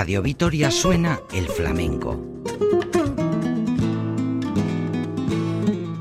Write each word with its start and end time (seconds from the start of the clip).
Radio 0.00 0.22
Vitoria 0.22 0.70
suena 0.70 1.20
el 1.30 1.46
flamenco. 1.46 2.18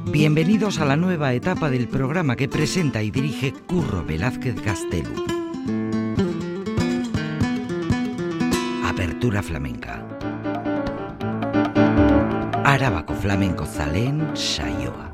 Bienvenidos 0.05 0.79
a 0.79 0.85
la 0.85 0.95
nueva 0.95 1.33
etapa 1.33 1.69
del 1.69 1.89
programa 1.89 2.37
que 2.37 2.47
presenta 2.47 3.03
y 3.03 3.11
dirige 3.11 3.51
Curro 3.67 4.05
Velázquez 4.05 4.55
Castelo. 4.61 5.09
Apertura 8.85 9.43
flamenca. 9.43 10.07
Arábaco 12.63 13.13
flamenco 13.15 13.65
zalén 13.65 14.31
saioa. 14.33 15.08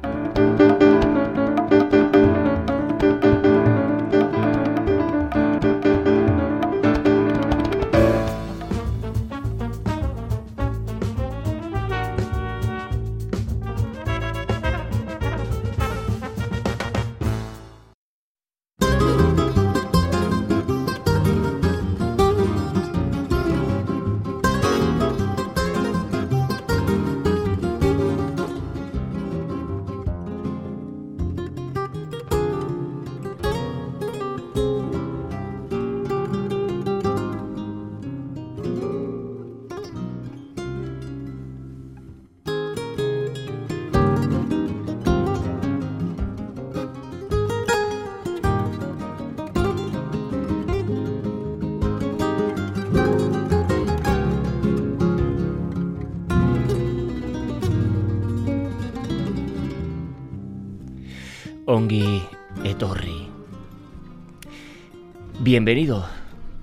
Bienvenidos, 65.46 66.08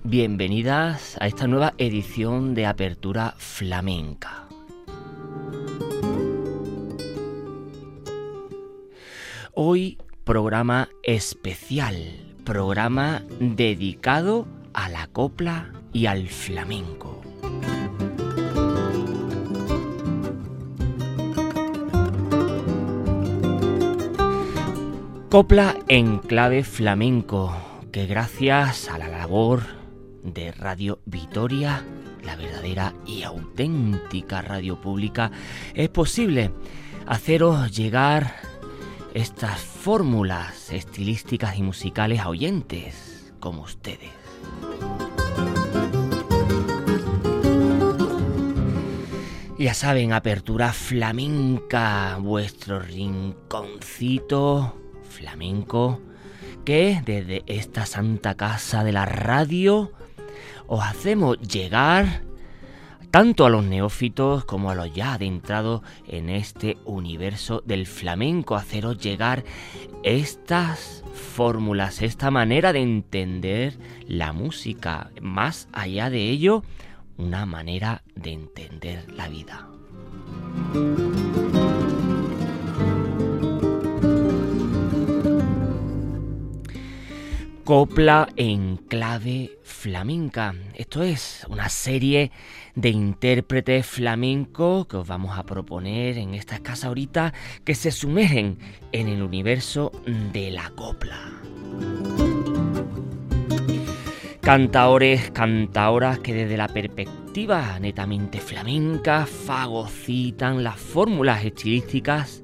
bienvenidas 0.02 1.16
a 1.20 1.28
esta 1.28 1.46
nueva 1.46 1.72
edición 1.78 2.52
de 2.56 2.66
Apertura 2.66 3.36
Flamenca. 3.38 4.48
Hoy 9.54 9.98
programa 10.24 10.88
especial, 11.04 11.94
programa 12.44 13.22
dedicado 13.38 14.48
a 14.74 14.88
la 14.88 15.06
copla 15.06 15.70
y 15.92 16.06
al 16.06 16.26
flamenco. 16.26 17.22
Copla 25.30 25.76
en 25.86 26.18
clave 26.18 26.64
flamenco, 26.64 27.54
que 27.92 28.06
gracias 28.06 28.88
a 28.88 28.96
la 28.96 29.08
labor 29.08 29.64
de 30.24 30.50
Radio 30.50 31.00
Vitoria, 31.04 31.84
la 32.24 32.36
verdadera 32.36 32.94
y 33.04 33.22
auténtica 33.22 34.40
radio 34.40 34.80
pública, 34.80 35.30
es 35.74 35.90
posible 35.90 36.52
haceros 37.06 37.70
llegar 37.76 38.34
estas 39.12 39.60
fórmulas 39.60 40.72
estilísticas 40.72 41.58
y 41.58 41.62
musicales 41.62 42.20
a 42.20 42.30
oyentes 42.30 43.34
como 43.40 43.62
ustedes. 43.62 44.10
Ya 49.58 49.74
saben, 49.74 50.14
apertura 50.14 50.72
flamenca, 50.72 52.16
vuestro 52.20 52.80
rinconcito 52.80 54.78
flamenco 55.10 56.00
que 56.64 57.02
desde 57.04 57.42
esta 57.46 57.86
santa 57.86 58.34
casa 58.34 58.84
de 58.84 58.92
la 58.92 59.06
radio 59.06 59.92
os 60.66 60.82
hacemos 60.82 61.38
llegar 61.40 62.22
tanto 63.12 63.44
a 63.44 63.50
los 63.50 63.62
neófitos 63.62 64.46
como 64.46 64.70
a 64.70 64.74
los 64.74 64.92
ya 64.94 65.12
adentrados 65.12 65.82
en 66.08 66.30
este 66.30 66.78
universo 66.86 67.62
del 67.66 67.86
flamenco, 67.86 68.56
haceros 68.56 68.98
llegar 68.98 69.44
estas 70.02 71.04
fórmulas, 71.34 72.00
esta 72.00 72.30
manera 72.30 72.72
de 72.72 72.80
entender 72.80 73.78
la 74.08 74.32
música, 74.32 75.10
más 75.20 75.68
allá 75.72 76.08
de 76.08 76.30
ello, 76.30 76.64
una 77.18 77.44
manera 77.44 78.02
de 78.14 78.32
entender 78.32 79.04
la 79.12 79.28
vida. 79.28 79.68
Copla 87.64 88.28
en 88.34 88.76
clave 88.76 89.58
flamenca. 89.62 90.52
Esto 90.74 91.04
es 91.04 91.46
una 91.48 91.68
serie 91.68 92.32
de 92.74 92.88
intérpretes 92.88 93.86
flamencos 93.86 94.88
que 94.88 94.96
os 94.96 95.06
vamos 95.06 95.38
a 95.38 95.44
proponer 95.44 96.18
en 96.18 96.34
esta 96.34 96.58
casa 96.58 96.88
ahorita 96.88 97.32
que 97.64 97.76
se 97.76 97.92
sumergen 97.92 98.58
en 98.90 99.06
el 99.06 99.22
universo 99.22 99.92
de 100.32 100.50
la 100.50 100.70
copla. 100.70 101.20
Cantaores, 104.40 105.30
cantaoras 105.30 106.18
que 106.18 106.34
desde 106.34 106.56
la 106.56 106.66
perspectiva 106.66 107.78
netamente 107.78 108.40
flamenca 108.40 109.24
fagocitan 109.24 110.64
las 110.64 110.80
fórmulas 110.80 111.44
estilísticas 111.44 112.42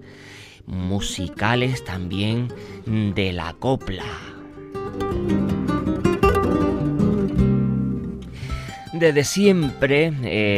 musicales 0.65 1.83
también 1.85 2.47
de 2.87 3.33
la 3.33 3.55
copla. 3.55 4.28
Desde 8.99 9.23
siempre 9.23 10.13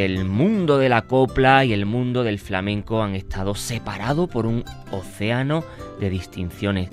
el 0.04 0.24
mundo 0.24 0.78
de 0.78 0.88
la 0.88 1.02
copla 1.02 1.66
y 1.66 1.74
el 1.74 1.84
mundo 1.84 2.24
del 2.24 2.38
flamenco 2.38 3.02
han 3.02 3.14
estado 3.14 3.54
separados 3.54 4.30
por 4.30 4.46
un 4.46 4.64
océano 4.90 5.62
de 6.00 6.08
distinciones 6.08 6.88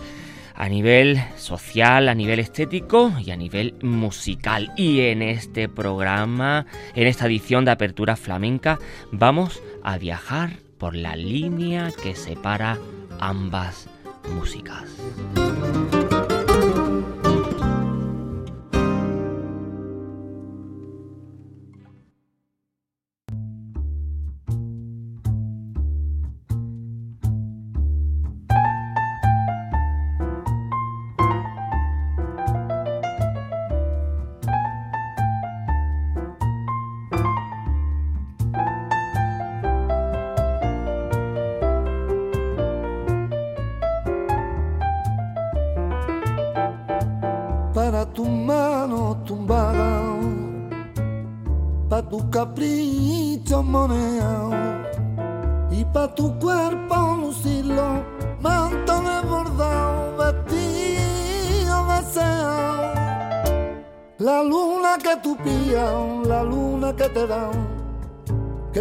a 0.56 0.68
nivel 0.68 1.24
social, 1.38 2.10
a 2.10 2.16
nivel 2.16 2.40
estético 2.40 3.14
y 3.24 3.32
a 3.32 3.38
nivel 3.38 3.76
musical. 3.82 4.74
Y 4.76 5.00
en 5.02 5.22
este 5.22 5.70
programa, 5.70 6.66
en 6.96 7.08
esta 7.08 7.28
edición 7.28 7.64
de 7.64 7.72
Apertura 7.72 8.18
Flamenca, 8.18 8.78
vamos 9.12 9.62
a 9.84 9.98
viajar 9.98 10.58
por 10.78 10.96
la 10.96 11.16
línea 11.16 11.92
que 12.04 12.16
separa 12.16 12.78
ambas 13.20 13.88
músicas. 14.36 14.84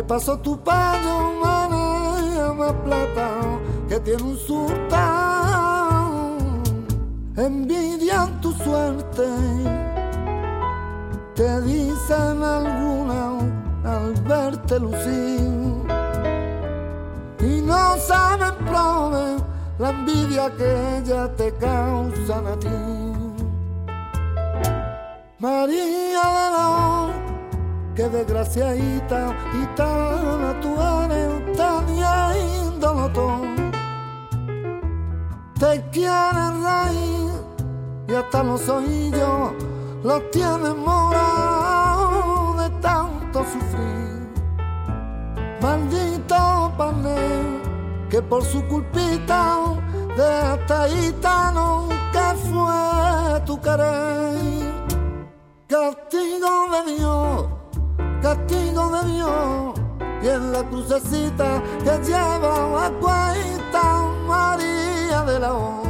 Pasó 0.06 0.38
tu 0.38 0.58
paño, 0.58 1.32
mana, 1.43 2.53
más 2.55 2.73
plata, 2.85 3.31
que 3.88 4.00
tiene 4.00 4.23
un 4.23 4.38
sultán. 4.38 6.37
Envidian 7.37 8.41
tu 8.41 8.53
suerte, 8.53 9.26
te 11.35 11.61
dicen 11.62 12.43
alguna 12.43 13.26
verte 14.26 14.81
lucir 14.81 15.41
y 17.41 17.62
no 17.62 17.97
saben 17.99 18.55
probar 18.67 19.37
la 19.79 19.91
envidia 19.91 20.50
que 20.56 20.99
ella 20.99 21.29
te 21.37 21.53
causa 21.56 22.38
a 22.38 22.56
ti. 22.58 22.69
María 25.38 26.25
de 26.37 27.25
que 27.96 28.08
desgraciadita 28.10 29.34
y 29.54 29.66
tan 29.75 30.60
tu 30.60 30.69
eres 30.78 31.56
tan 31.56 31.88
índolo 32.69 33.40
Te 35.58 35.82
quiere 35.90 36.44
reír 36.69 37.32
y 38.06 38.14
hasta 38.14 38.43
los 38.43 38.69
oídos 38.69 39.52
los 40.04 40.31
tiene 40.31 40.75
morados 40.75 42.58
de 42.58 42.70
tanto 42.81 43.38
sufrir. 43.44 44.28
Maldito 45.62 46.72
panel 46.76 47.62
que 48.10 48.20
por 48.20 48.44
su 48.44 48.62
culpita 48.66 49.56
de 50.16 50.22
hasta 50.22 50.87
gitano 50.88 51.88
que 52.12 52.26
fue 52.50 53.40
tu 53.46 53.58
querer. 53.60 54.37
Castigo 55.66 56.66
de 56.70 56.94
Dios, 56.94 57.46
castigo 58.26 58.90
de 58.90 59.12
Dios, 59.12 59.81
y 60.20 60.28
en 60.28 60.52
la 60.52 60.64
crucecita 60.64 61.62
que 61.84 61.99
lleva 62.05 62.87
a 62.87 62.90
cuenta 62.90 63.82
María 64.26 65.23
de 65.23 65.38
la 65.38 65.55
O. 65.55 65.86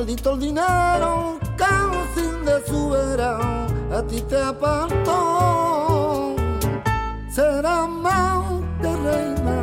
maldito 0.00 0.32
el 0.32 0.40
dinero, 0.40 1.38
sin 2.14 2.42
de 2.46 2.66
su 2.66 2.94
a 3.92 4.02
ti 4.08 4.22
te 4.22 4.42
apartó. 4.42 6.34
Será 7.30 7.86
más 7.86 8.44
que 8.80 8.96
reina 8.96 9.58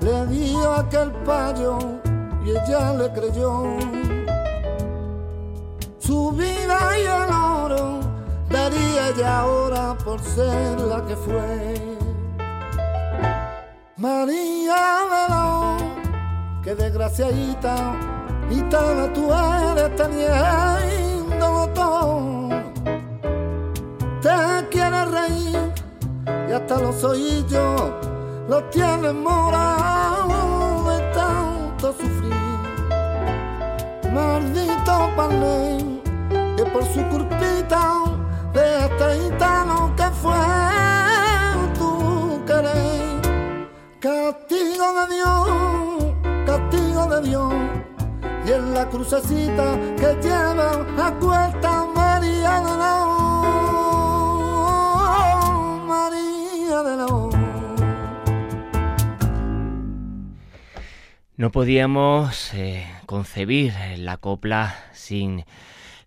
le 0.00 0.26
dio 0.26 0.72
aquel 0.72 1.12
payo 1.24 1.78
y 2.44 2.50
ella 2.50 2.92
le 2.94 3.12
creyó. 3.12 3.76
Su 6.00 6.32
vida 6.32 6.78
y 6.98 7.02
el 7.02 7.32
oro 7.32 8.00
daría 8.50 9.10
ella 9.10 9.38
ahora 9.42 9.96
por 10.04 10.20
ser 10.20 10.80
la 10.80 11.06
que 11.06 11.14
fue. 11.14 11.98
María 13.96 14.98
Melón, 15.12 15.78
que 16.64 16.74
desgraciadita, 16.74 18.15
y 18.50 18.60
tal 18.70 19.12
tú 19.12 19.32
eres 19.32 19.96
teniendo 19.96 21.68
todo. 21.74 22.48
Te 24.20 24.68
quieres 24.70 25.10
reír 25.10 25.72
y 26.48 26.52
hasta 26.52 26.80
los 26.80 27.02
oídos 27.04 27.92
lo 28.48 28.62
tiene 28.64 29.12
morado 29.12 30.90
de 30.90 31.00
tanto 31.12 31.92
sufrir. 31.92 32.34
Maldito 34.12 35.10
panel 35.16 36.02
que 36.56 36.64
por 36.66 36.84
su 36.84 37.02
culpita 37.08 38.02
de 38.52 38.86
este 38.86 39.24
gitano 39.24 39.94
que 39.96 40.08
fue 40.22 40.34
tu 41.78 42.44
querer. 42.46 43.20
Castigo 44.00 44.86
de 44.98 45.14
Dios, 45.14 46.14
castigo 46.46 47.06
de 47.06 47.28
Dios. 47.28 47.95
Y 48.46 48.52
en 48.52 48.74
la 48.74 48.88
crucecita 48.88 49.76
que 49.96 50.16
lleva 50.22 50.70
a 51.04 51.12
cuesta 51.18 51.84
María 51.92 52.60
de 52.60 52.76
la 52.78 53.06
María 55.84 56.82
de 56.84 56.96
la 56.96 57.06
No 61.36 61.50
podíamos 61.50 62.54
eh, 62.54 62.86
concebir 63.06 63.74
la 63.98 64.18
copla 64.18 64.76
sin 64.92 65.44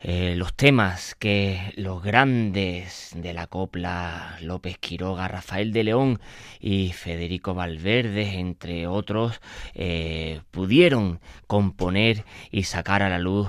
eh, 0.02 0.36
los 0.36 0.54
temas 0.54 1.16
que 1.16 1.74
los 1.76 2.02
grandes 2.04 3.12
de 3.16 3.34
la 3.34 3.48
copla, 3.48 4.38
López 4.42 4.78
Quiroga, 4.78 5.28
Rafael 5.28 5.74
de 5.74 5.84
León 5.84 6.20
y 6.60 6.94
Federico 6.94 7.54
Valverde, 7.54 8.40
entre 8.40 8.88
otros, 8.88 9.42
eh, 9.74 10.42
pudieron 10.52 11.20
componer 11.48 12.26
y 12.52 12.64
sacar 12.64 13.04
a 13.04 13.10
la 13.10 13.20
luz 13.20 13.48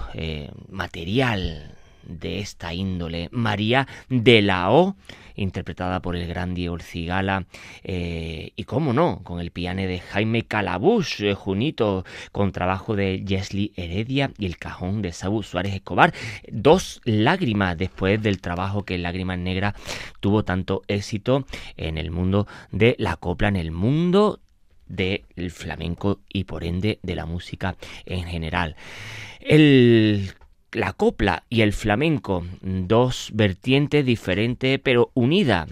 material 0.68 1.79
de 2.10 2.40
esta 2.40 2.74
índole. 2.74 3.28
María 3.32 3.86
de 4.08 4.42
la 4.42 4.70
O, 4.70 4.96
interpretada 5.36 6.00
por 6.00 6.16
el 6.16 6.26
gran 6.26 6.54
Diego 6.54 6.78
Cigala, 6.78 7.46
eh, 7.82 8.52
y 8.56 8.64
cómo 8.64 8.92
no, 8.92 9.20
con 9.22 9.40
el 9.40 9.50
piano 9.50 9.82
de 9.82 10.00
Jaime 10.00 10.42
Calabush, 10.42 11.22
eh, 11.22 11.34
junito, 11.34 12.04
con 12.32 12.52
trabajo 12.52 12.96
de 12.96 13.24
Jesly 13.26 13.72
Heredia 13.76 14.32
y 14.38 14.46
el 14.46 14.58
cajón 14.58 15.02
de 15.02 15.12
Saúl 15.12 15.44
Suárez 15.44 15.74
Escobar. 15.74 16.12
Dos 16.50 17.00
lágrimas 17.04 17.78
después 17.78 18.22
del 18.22 18.40
trabajo 18.40 18.84
que 18.84 18.98
Lágrimas 18.98 19.38
Negras 19.38 19.74
tuvo 20.20 20.44
tanto 20.44 20.82
éxito 20.88 21.46
en 21.76 21.98
el 21.98 22.10
mundo 22.10 22.46
de 22.70 22.96
la 22.98 23.16
copla, 23.16 23.48
en 23.48 23.56
el 23.56 23.70
mundo 23.70 24.40
del 24.86 25.50
flamenco 25.50 26.20
y 26.28 26.44
por 26.44 26.64
ende 26.64 26.98
de 27.02 27.14
la 27.14 27.24
música 27.24 27.76
en 28.04 28.24
general. 28.24 28.76
El 29.40 30.32
la 30.72 30.92
copla 30.92 31.44
y 31.48 31.62
el 31.62 31.72
flamenco, 31.72 32.46
dos 32.62 33.30
vertientes 33.32 34.04
diferentes 34.04 34.78
pero 34.82 35.10
unidas 35.14 35.68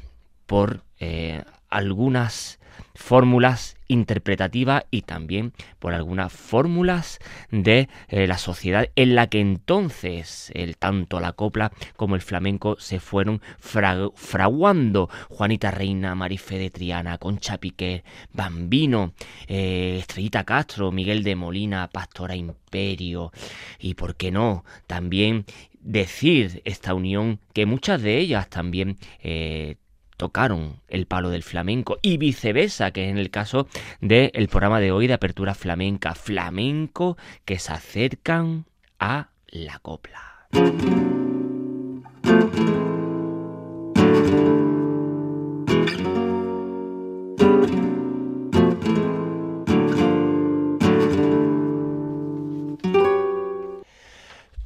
por 0.47 0.83
eh, 0.99 1.43
algunas 1.69 2.58
fórmulas 2.99 3.77
interpretativas 3.87 4.83
y 4.91 5.03
también 5.03 5.53
por 5.79 5.95
algunas 5.95 6.33
fórmulas 6.33 7.21
de 7.53 7.89
eh, 8.09 8.27
la 8.27 8.39
sociedad 8.39 8.91
en 8.97 9.15
la 9.15 9.29
que 9.29 9.41
entonces 9.41 10.51
el 10.55 10.77
tanto 10.77 11.21
la 11.21 11.33
copla 11.33 11.71
como 11.97 12.17
el 12.17 12.21
flamenco 12.21 12.77
se 12.81 12.99
fueron 12.99 13.41
fraguando. 13.61 15.09
Juanita 15.31 15.71
Reina, 15.71 16.17
Marife 16.17 16.59
de 16.59 16.71
Triana, 16.71 17.19
Concha 17.19 17.59
Piqué, 17.59 18.03
Bambino, 18.33 19.15
eh, 19.47 19.99
Estrellita 20.01 20.43
Castro, 20.43 20.91
Miguel 20.91 21.23
de 21.23 21.37
Molina, 21.37 21.89
Pastora 21.89 22.35
Imperio 22.35 23.31
y 23.79 23.95
por 23.95 24.17
qué 24.17 24.33
no 24.33 24.65
también 24.89 25.47
decir 25.81 26.63
esta 26.65 26.95
unión 26.95 27.39
que 27.55 27.65
muchas 27.65 28.03
de 28.03 28.19
ellas 28.19 28.51
también 28.51 28.99
eh, 29.23 29.77
tocaron 30.19 30.83
el 30.89 31.07
palo 31.07 31.31
del 31.31 31.43
flamenco 31.43 31.97
y 32.03 32.19
viceversa, 32.19 32.91
que 32.91 33.07
es 33.07 33.11
en 33.11 33.17
el 33.17 33.31
caso 33.31 33.67
del 34.03 34.49
programa 34.49 34.81
de 34.81 34.93
hoy 34.93 35.07
de 35.07 35.15
apertura 35.15 35.55
flamenca, 35.55 36.15
flamenco 36.15 37.17
que 37.47 37.59
se 37.59 37.73
acercan 37.73 38.67
a 38.99 39.31
la 39.47 39.79
copla. 39.79 40.49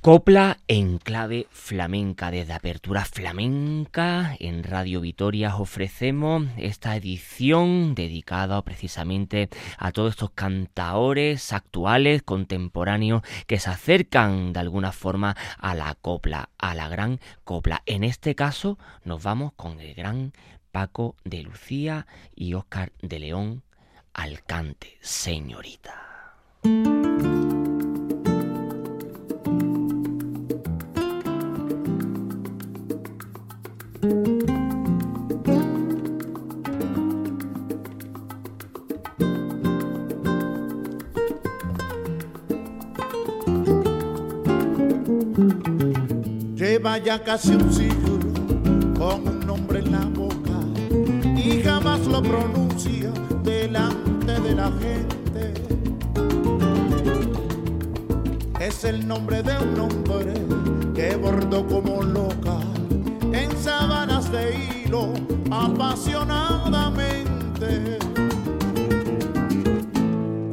Copla 0.02 0.58
en 0.66 0.98
clave 0.98 1.46
flamenca. 1.52 2.32
Desde 2.32 2.54
Apertura 2.54 3.04
Flamenca 3.04 4.34
en 4.40 4.64
Radio 4.64 5.00
Vitoria 5.00 5.54
ofrecemos 5.54 6.48
esta 6.56 6.96
edición 6.96 7.94
dedicada 7.94 8.60
precisamente 8.62 9.48
a 9.78 9.92
todos 9.92 10.14
estos 10.14 10.32
cantaores 10.32 11.52
actuales, 11.52 12.24
contemporáneos, 12.24 13.22
que 13.46 13.60
se 13.60 13.70
acercan 13.70 14.52
de 14.52 14.58
alguna 14.58 14.90
forma 14.90 15.36
a 15.56 15.72
la 15.76 15.94
copla, 15.94 16.48
a 16.58 16.74
la 16.74 16.88
gran 16.88 17.20
copla. 17.44 17.84
En 17.86 18.02
este 18.02 18.34
caso 18.34 18.80
nos 19.04 19.22
vamos 19.22 19.52
con 19.52 19.78
el 19.78 19.94
gran 19.94 20.32
Paco 20.72 21.14
de 21.22 21.44
Lucía 21.44 22.08
y 22.34 22.54
Óscar 22.54 22.90
de 23.02 23.20
León 23.20 23.62
al 24.14 24.42
cante, 24.42 24.98
señorita. 25.00 26.11
Lleva 46.82 46.98
ya 46.98 47.22
casi 47.22 47.52
un 47.52 47.72
siglo 47.72 48.18
con 48.98 49.28
un 49.28 49.38
nombre 49.46 49.78
en 49.78 49.92
la 49.92 50.04
boca 50.04 50.58
y 51.36 51.62
jamás 51.62 52.04
lo 52.08 52.20
pronuncia 52.20 53.12
delante 53.44 54.40
de 54.40 54.52
la 54.52 54.72
gente. 54.82 55.54
Es 58.58 58.82
el 58.82 59.06
nombre 59.06 59.44
de 59.44 59.56
un 59.58 59.78
hombre 59.78 60.34
que 60.92 61.14
bordó 61.14 61.64
como 61.68 62.02
loca 62.02 62.58
en 63.32 63.56
sábanas 63.58 64.32
de 64.32 64.82
hilo 64.84 65.12
apasionadamente. 65.52 67.98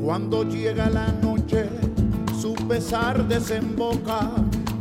Cuando 0.03 0.43
llega 0.43 0.91
la 0.91 1.07
noche, 1.23 1.67
su 2.39 2.53
pesar 2.53 3.27
desemboca 3.27 4.29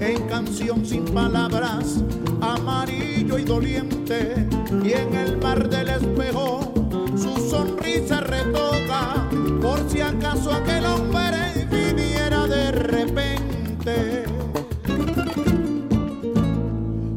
en 0.00 0.22
canción 0.28 0.84
sin 0.84 1.04
palabras, 1.04 2.02
amarillo 2.40 3.38
y 3.38 3.44
doliente, 3.44 4.46
y 4.84 4.92
en 4.92 5.14
el 5.14 5.38
mar 5.38 5.68
del 5.68 5.88
espejo 5.88 6.72
su 7.16 7.36
sonrisa 7.50 8.20
retoca, 8.20 9.28
por 9.60 9.88
si 9.90 10.00
acaso 10.00 10.52
aquel 10.52 10.84
hombre 10.86 11.66
viniera 11.70 12.46
de 12.46 12.72
repente. 12.72 14.24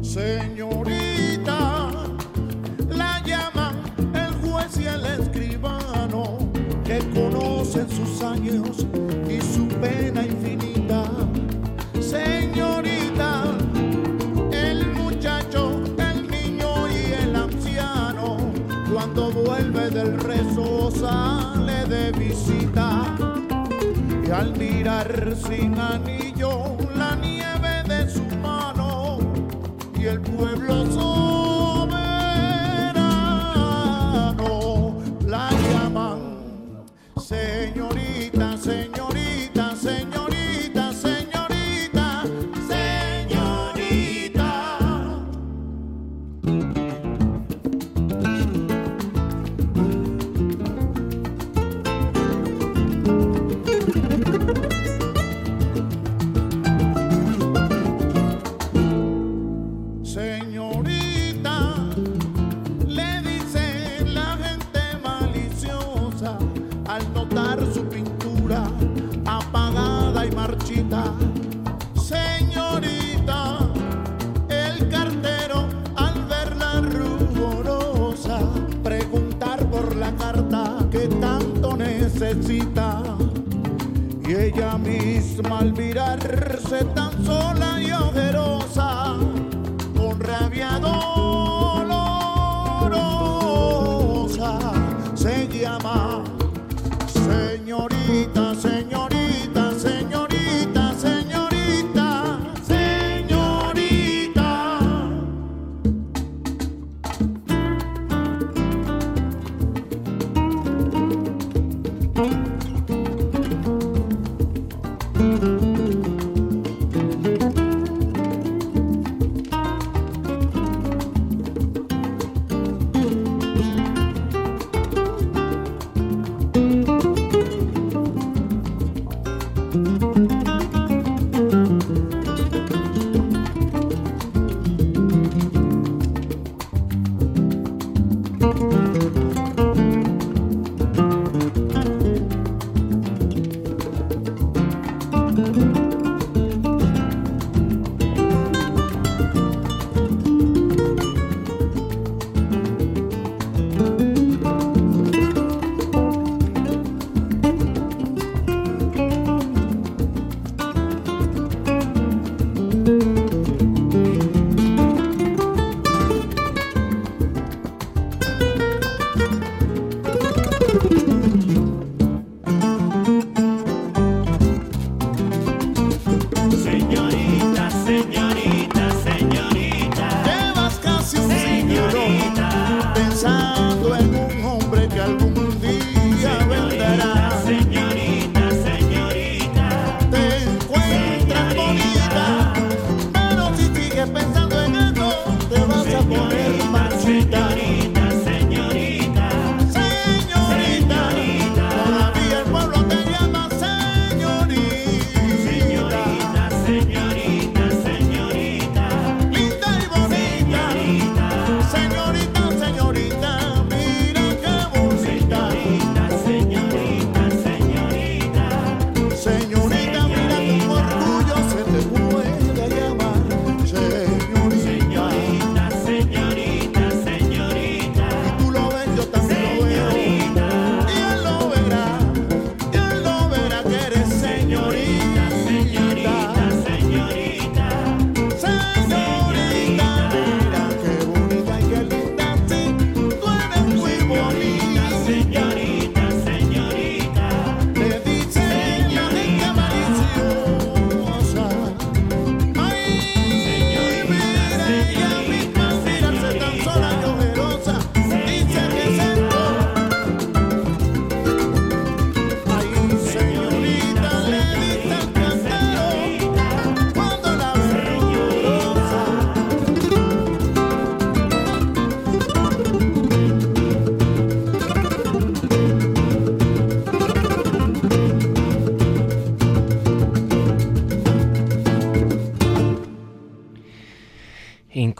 Señorita, 0.02 1.90
la 2.88 3.22
llaman 3.24 3.76
el 4.14 4.34
juez 4.50 4.78
y 4.78 4.86
el 4.86 5.06
escribano, 5.06 6.38
que 6.84 6.98
conocen 7.14 7.88
sus 7.88 8.22
años 8.22 8.86
al 24.42 24.58
mirar 24.58 25.36
sin 25.46 25.78
anillo 25.78 26.76
la 26.96 27.14
nieve 27.14 27.74
de 27.86 28.10
su 28.10 28.24
mano 28.38 29.18
y 29.96 30.06
el 30.06 30.20
pueblo 30.20 30.84
soberano 30.86 31.92
la 35.26 35.48
llaman 35.70 36.18
señorita, 37.16 38.01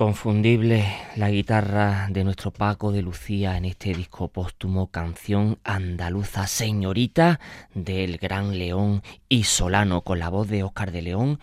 Inconfundible 0.03 0.85
la 1.15 1.31
guitarra 1.31 2.09
de 2.11 2.25
nuestro 2.25 2.51
Paco 2.51 2.91
de 2.91 3.03
Lucía 3.03 3.57
en 3.57 3.65
este 3.65 3.95
disco 3.95 4.27
póstumo 4.27 4.89
Canción 4.89 5.61
Andaluza 5.63 6.49
Señorita 6.49 7.39
del 7.73 8.19
Gran 8.19 8.59
León 8.59 9.05
y 9.29 9.45
Solano 9.45 10.01
con 10.01 10.19
la 10.19 10.29
voz 10.29 10.49
de 10.49 10.65
Óscar 10.65 10.91
de 10.91 11.03
León, 11.03 11.39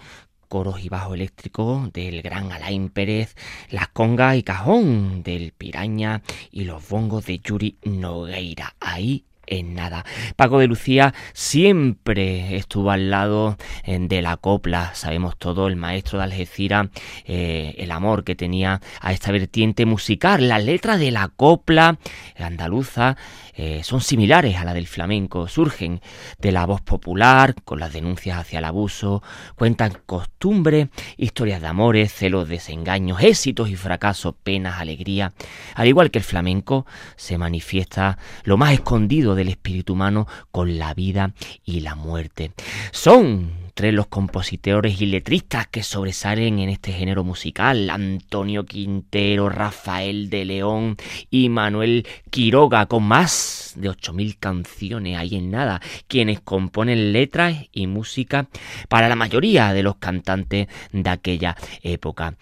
coros 0.49 0.83
y 0.83 0.89
bajo 0.89 1.13
eléctrico 1.13 1.89
del 1.93 2.21
gran 2.21 2.51
Alain 2.51 2.89
Pérez, 2.89 3.37
las 3.69 3.87
congas 3.87 4.35
y 4.35 4.43
cajón 4.43 5.23
del 5.23 5.53
Piraña 5.53 6.21
y 6.51 6.65
los 6.65 6.85
bongos 6.89 7.27
de 7.27 7.39
Yuri 7.39 7.77
Nogueira. 7.85 8.75
Ahí 8.81 9.23
en 9.49 9.73
nada. 9.73 10.05
Paco 10.35 10.59
de 10.59 10.67
Lucía 10.67 11.13
siempre 11.33 12.55
estuvo 12.55 12.91
al 12.91 13.09
lado 13.09 13.57
eh, 13.83 13.97
de 13.99 14.21
la 14.21 14.37
copla, 14.37 14.93
sabemos 14.95 15.37
todo, 15.37 15.67
el 15.67 15.75
maestro 15.75 16.19
de 16.19 16.25
Algeciras, 16.25 16.87
eh, 17.25 17.75
el 17.77 17.91
amor 17.91 18.23
que 18.23 18.35
tenía 18.35 18.81
a 19.01 19.11
esta 19.11 19.31
vertiente 19.31 19.85
musical. 19.85 20.47
Las 20.47 20.63
letras 20.63 20.99
de 20.99 21.11
la 21.11 21.27
copla 21.27 21.97
andaluza 22.37 23.17
eh, 23.61 23.83
son 23.83 23.99
similares 23.99 24.55
a 24.55 24.63
la 24.63 24.73
del 24.73 24.87
flamenco, 24.87 25.49
surgen 25.49 25.99
de 26.37 26.53
la 26.53 26.65
voz 26.65 26.79
popular, 26.79 27.55
con 27.65 27.81
las 27.81 27.91
denuncias 27.91 28.37
hacia 28.37 28.59
el 28.59 28.63
abuso, 28.63 29.21
cuentan 29.57 29.97
costumbres, 30.05 30.87
historias 31.17 31.59
de 31.59 31.67
amores, 31.67 32.13
celos, 32.13 32.47
desengaños, 32.47 33.21
éxitos 33.21 33.69
y 33.69 33.75
fracasos, 33.75 34.33
penas, 34.41 34.79
alegría. 34.79 35.33
Al 35.75 35.89
igual 35.89 36.09
que 36.09 36.19
el 36.19 36.23
flamenco, 36.23 36.85
se 37.17 37.37
manifiesta 37.37 38.17
lo 38.45 38.55
más 38.55 38.71
escondido 38.71 39.35
del 39.35 39.49
espíritu 39.49 39.91
humano 39.91 40.25
con 40.51 40.79
la 40.79 40.93
vida 40.93 41.33
y 41.65 41.81
la 41.81 41.95
muerte. 41.95 42.53
Son 42.93 43.51
tres 43.79 43.93
los 43.93 44.07
compositores 44.07 44.99
y 44.99 45.05
letristas 45.05 45.65
que 45.67 45.83
sobresalen 45.83 46.59
en 46.59 46.67
este 46.67 46.91
género 46.91 47.23
musical, 47.23 47.89
Antonio 47.89 48.65
Quintero, 48.65 49.47
Rafael 49.47 50.29
de 50.29 50.43
León 50.43 50.97
y 51.29 51.47
Manuel 51.47 52.05
Quiroga, 52.29 52.87
con 52.87 53.03
más 53.03 53.75
de 53.77 53.89
8.000 53.89 54.35
canciones 54.37 55.17
ahí 55.17 55.35
en 55.35 55.51
nada, 55.51 55.79
quienes 56.09 56.41
componen 56.41 57.13
letras 57.13 57.55
y 57.71 57.87
música 57.87 58.49
para 58.89 59.07
la 59.07 59.15
mayoría 59.15 59.71
de 59.71 59.83
los 59.83 59.95
cantantes 59.95 60.67
de 60.91 61.09
aquella 61.09 61.55
época. 61.81 62.35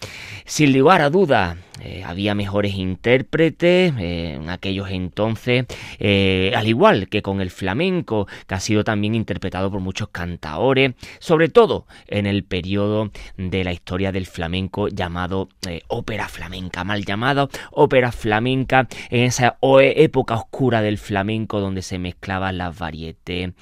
Sin 0.44 0.76
lugar 0.76 1.02
a 1.02 1.08
duda, 1.08 1.56
eh, 1.80 2.02
había 2.04 2.34
mejores 2.34 2.74
intérpretes 2.74 3.92
eh, 3.98 4.34
en 4.34 4.50
aquellos 4.50 4.90
entonces, 4.90 5.66
eh, 6.00 6.52
al 6.56 6.66
igual 6.66 7.08
que 7.08 7.22
con 7.22 7.40
el 7.40 7.50
flamenco, 7.50 8.26
que 8.46 8.54
ha 8.54 8.60
sido 8.60 8.82
también 8.82 9.14
interpretado 9.14 9.70
por 9.70 9.80
muchos 9.80 10.08
cantaores, 10.08 10.94
sobre 11.28 11.50
todo 11.50 11.86
en 12.06 12.24
el 12.26 12.42
periodo 12.42 13.10
de 13.36 13.62
la 13.62 13.72
historia 13.74 14.12
del 14.12 14.24
flamenco 14.24 14.88
llamado 14.88 15.50
ópera 15.88 16.26
flamenca, 16.26 16.84
mal 16.84 17.04
llamado 17.04 17.50
ópera 17.70 18.12
flamenca, 18.12 18.88
en 19.10 19.24
esa 19.24 19.58
época 19.60 20.36
oscura 20.36 20.80
del 20.80 20.96
flamenco 20.96 21.60
donde 21.60 21.82
se 21.82 21.98
mezclaban 21.98 22.56
las 22.56 22.78
varietés 22.78 23.52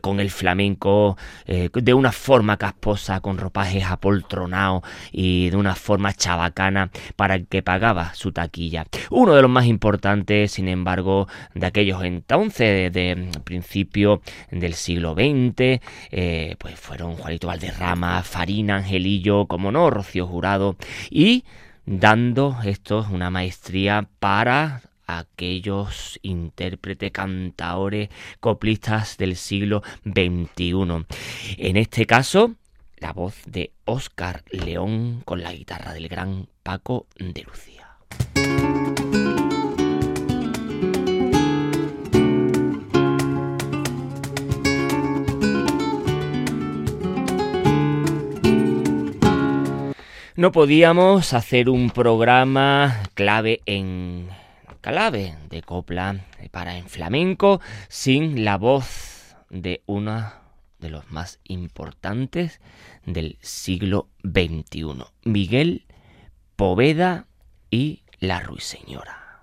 con 0.00 0.20
el 0.20 0.30
flamenco 0.30 1.18
de 1.46 1.94
una 1.94 2.12
forma 2.12 2.56
casposa, 2.56 3.20
con 3.20 3.36
ropajes 3.36 3.84
apoltronados 3.84 4.82
y 5.10 5.50
de 5.50 5.56
una 5.58 5.74
forma 5.74 6.14
chabacana 6.14 6.90
para 7.14 7.40
que 7.40 7.62
pagaba 7.62 8.14
su 8.14 8.32
taquilla. 8.32 8.86
Uno 9.10 9.34
de 9.34 9.42
los 9.42 9.50
más 9.50 9.66
importantes, 9.66 10.52
sin 10.52 10.68
embargo, 10.68 11.28
de 11.54 11.66
aquellos 11.66 12.02
entonces, 12.04 12.90
de, 12.90 13.28
principio 13.44 14.22
del 14.50 14.72
siglo 14.72 15.12
XX, 15.12 15.82
eh, 16.24 16.54
pues 16.56 16.78
fueron 16.78 17.16
Juanito 17.16 17.48
Valderrama, 17.48 18.22
Farina, 18.22 18.76
Angelillo, 18.76 19.46
como 19.46 19.72
no, 19.72 19.90
Rocío 19.90 20.24
Jurado, 20.28 20.76
y 21.10 21.44
dando 21.84 22.56
esto 22.64 23.04
una 23.10 23.28
maestría 23.28 24.08
para 24.20 24.82
aquellos 25.08 26.20
intérpretes, 26.22 27.10
cantaores, 27.10 28.08
coplistas 28.38 29.16
del 29.16 29.34
siglo 29.34 29.82
XXI. 30.04 31.06
En 31.58 31.76
este 31.76 32.06
caso, 32.06 32.54
la 32.98 33.12
voz 33.12 33.34
de 33.46 33.72
Óscar 33.84 34.44
León 34.52 35.22
con 35.24 35.42
la 35.42 35.52
guitarra 35.52 35.92
del 35.92 36.06
gran 36.06 36.46
Paco 36.62 37.06
de 37.18 37.42
Lucía. 37.42 38.81
No 50.34 50.50
podíamos 50.50 51.34
hacer 51.34 51.68
un 51.68 51.90
programa 51.90 53.02
clave 53.12 53.60
en 53.66 54.30
clave 54.80 55.36
de 55.50 55.60
copla 55.60 56.24
para 56.50 56.78
en 56.78 56.88
flamenco 56.88 57.60
sin 57.88 58.42
la 58.42 58.56
voz 58.56 59.36
de 59.50 59.82
una 59.84 60.40
de 60.78 60.88
los 60.88 61.10
más 61.10 61.38
importantes 61.44 62.62
del 63.04 63.36
siglo 63.42 64.08
XXI, 64.24 65.04
Miguel 65.24 65.84
Poveda 66.56 67.26
y 67.70 68.02
la 68.18 68.40
Ruiseñora. 68.40 69.42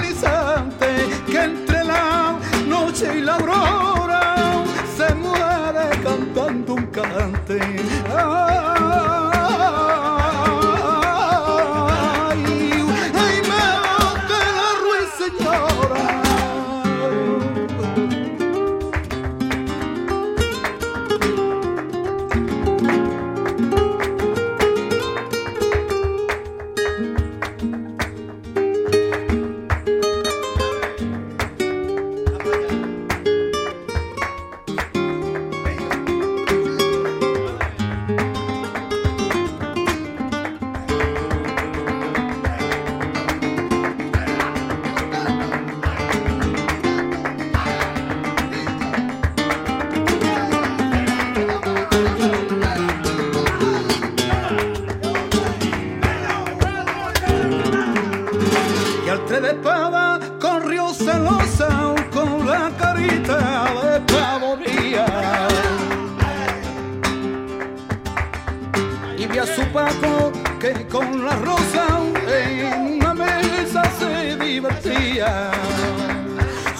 se 3.01 3.90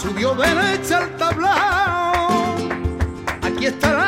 Subió 0.02 0.34
derecha 0.34 0.98
al 0.98 1.16
tablao, 1.18 2.58
aquí 3.42 3.68
está 3.68 3.94
la 3.94 4.01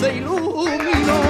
se 0.00 0.14
iluminó, 0.14 1.20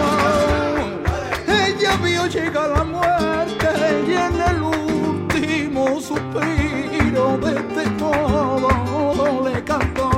ella 1.48 1.96
vio 2.04 2.26
llegar 2.26 2.70
la 2.70 2.84
muerte, 2.84 3.68
y 4.06 4.12
en 4.12 4.40
el 4.50 4.62
último 4.62 6.00
suspiro 6.00 7.36
de 7.38 7.50
este 7.60 7.90
todo 7.98 9.48
le 9.48 9.64
cantó. 9.64 10.08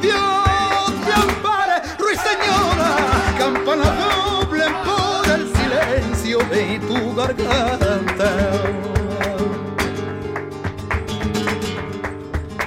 Dios 0.00 0.92
te 1.04 1.12
ampare, 1.12 1.76
ruiseñora, 1.98 2.90
campana 3.36 3.88
doble 4.04 4.66
por 4.86 5.22
el 5.36 5.44
silencio 5.56 6.38
de 6.48 6.78
tu 6.86 7.14
garganta. 7.16 8.30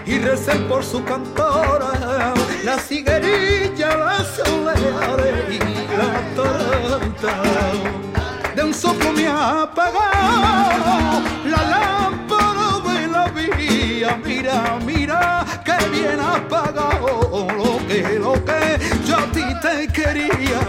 Y 0.05 0.19
recen 0.19 0.67
por 0.67 0.83
su 0.83 1.01
cantora, 1.05 1.82
la 2.63 2.77
ciguerilla, 2.79 3.97
la 3.97 4.23
soleada 4.23 5.27
y 5.49 5.59
la 5.97 6.13
taranta 6.35 7.33
de 8.55 8.63
un 8.63 8.73
soplo 8.73 9.11
me 9.11 9.27
ha 9.27 9.63
apagado 9.63 11.21
la 11.45 11.63
lámpara 11.73 12.79
de 12.87 13.07
la 13.07 13.27
vía. 13.27 14.17
Mira, 14.23 14.79
mira, 14.85 15.45
que 15.65 15.89
bien 15.89 16.19
apagado 16.19 17.47
lo 17.57 17.87
que, 17.87 18.19
lo 18.19 18.33
que 18.45 18.79
yo 19.05 19.17
a 19.17 19.25
ti 19.33 19.43
te 19.61 19.87
quería. 19.87 20.59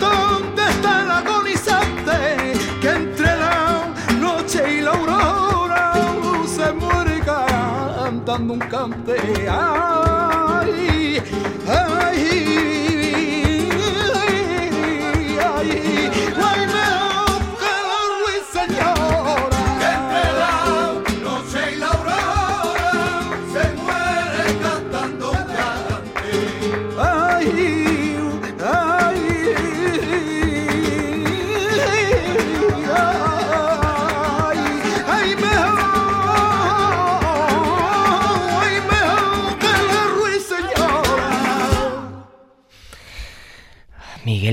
¿Dónde 0.00 0.62
está 0.70 1.02
el 1.02 1.10
agonizante 1.10 2.18
que 2.80 2.88
entre 2.88 3.36
la 3.36 3.94
noche 4.18 4.78
y 4.78 4.80
la 4.80 4.90
aurora 4.90 5.92
se 6.46 6.72
muere 6.72 7.20
cantando 7.24 8.54
un 8.54 8.58
cante? 8.58 9.14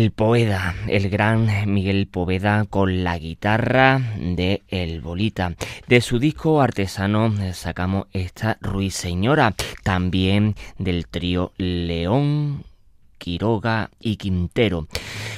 Miguel 0.02 0.14
Poveda, 0.14 0.76
el 0.88 1.12
gran 1.12 1.72
Miguel 1.72 2.08
Poveda 2.08 2.66
con 2.68 3.04
la 3.04 3.20
guitarra 3.20 4.02
de 4.18 4.64
El 4.68 5.00
Bolita. 5.00 5.54
De 5.88 6.02
su 6.02 6.18
disco 6.18 6.60
artesano 6.60 7.32
sacamos 7.54 8.08
esta 8.12 8.58
Ruiseñora, 8.62 9.54
también 9.84 10.56
del 10.80 11.06
trío 11.06 11.52
León. 11.58 12.64
Quiroga 13.22 13.92
y 14.00 14.16
Quintero. 14.16 14.88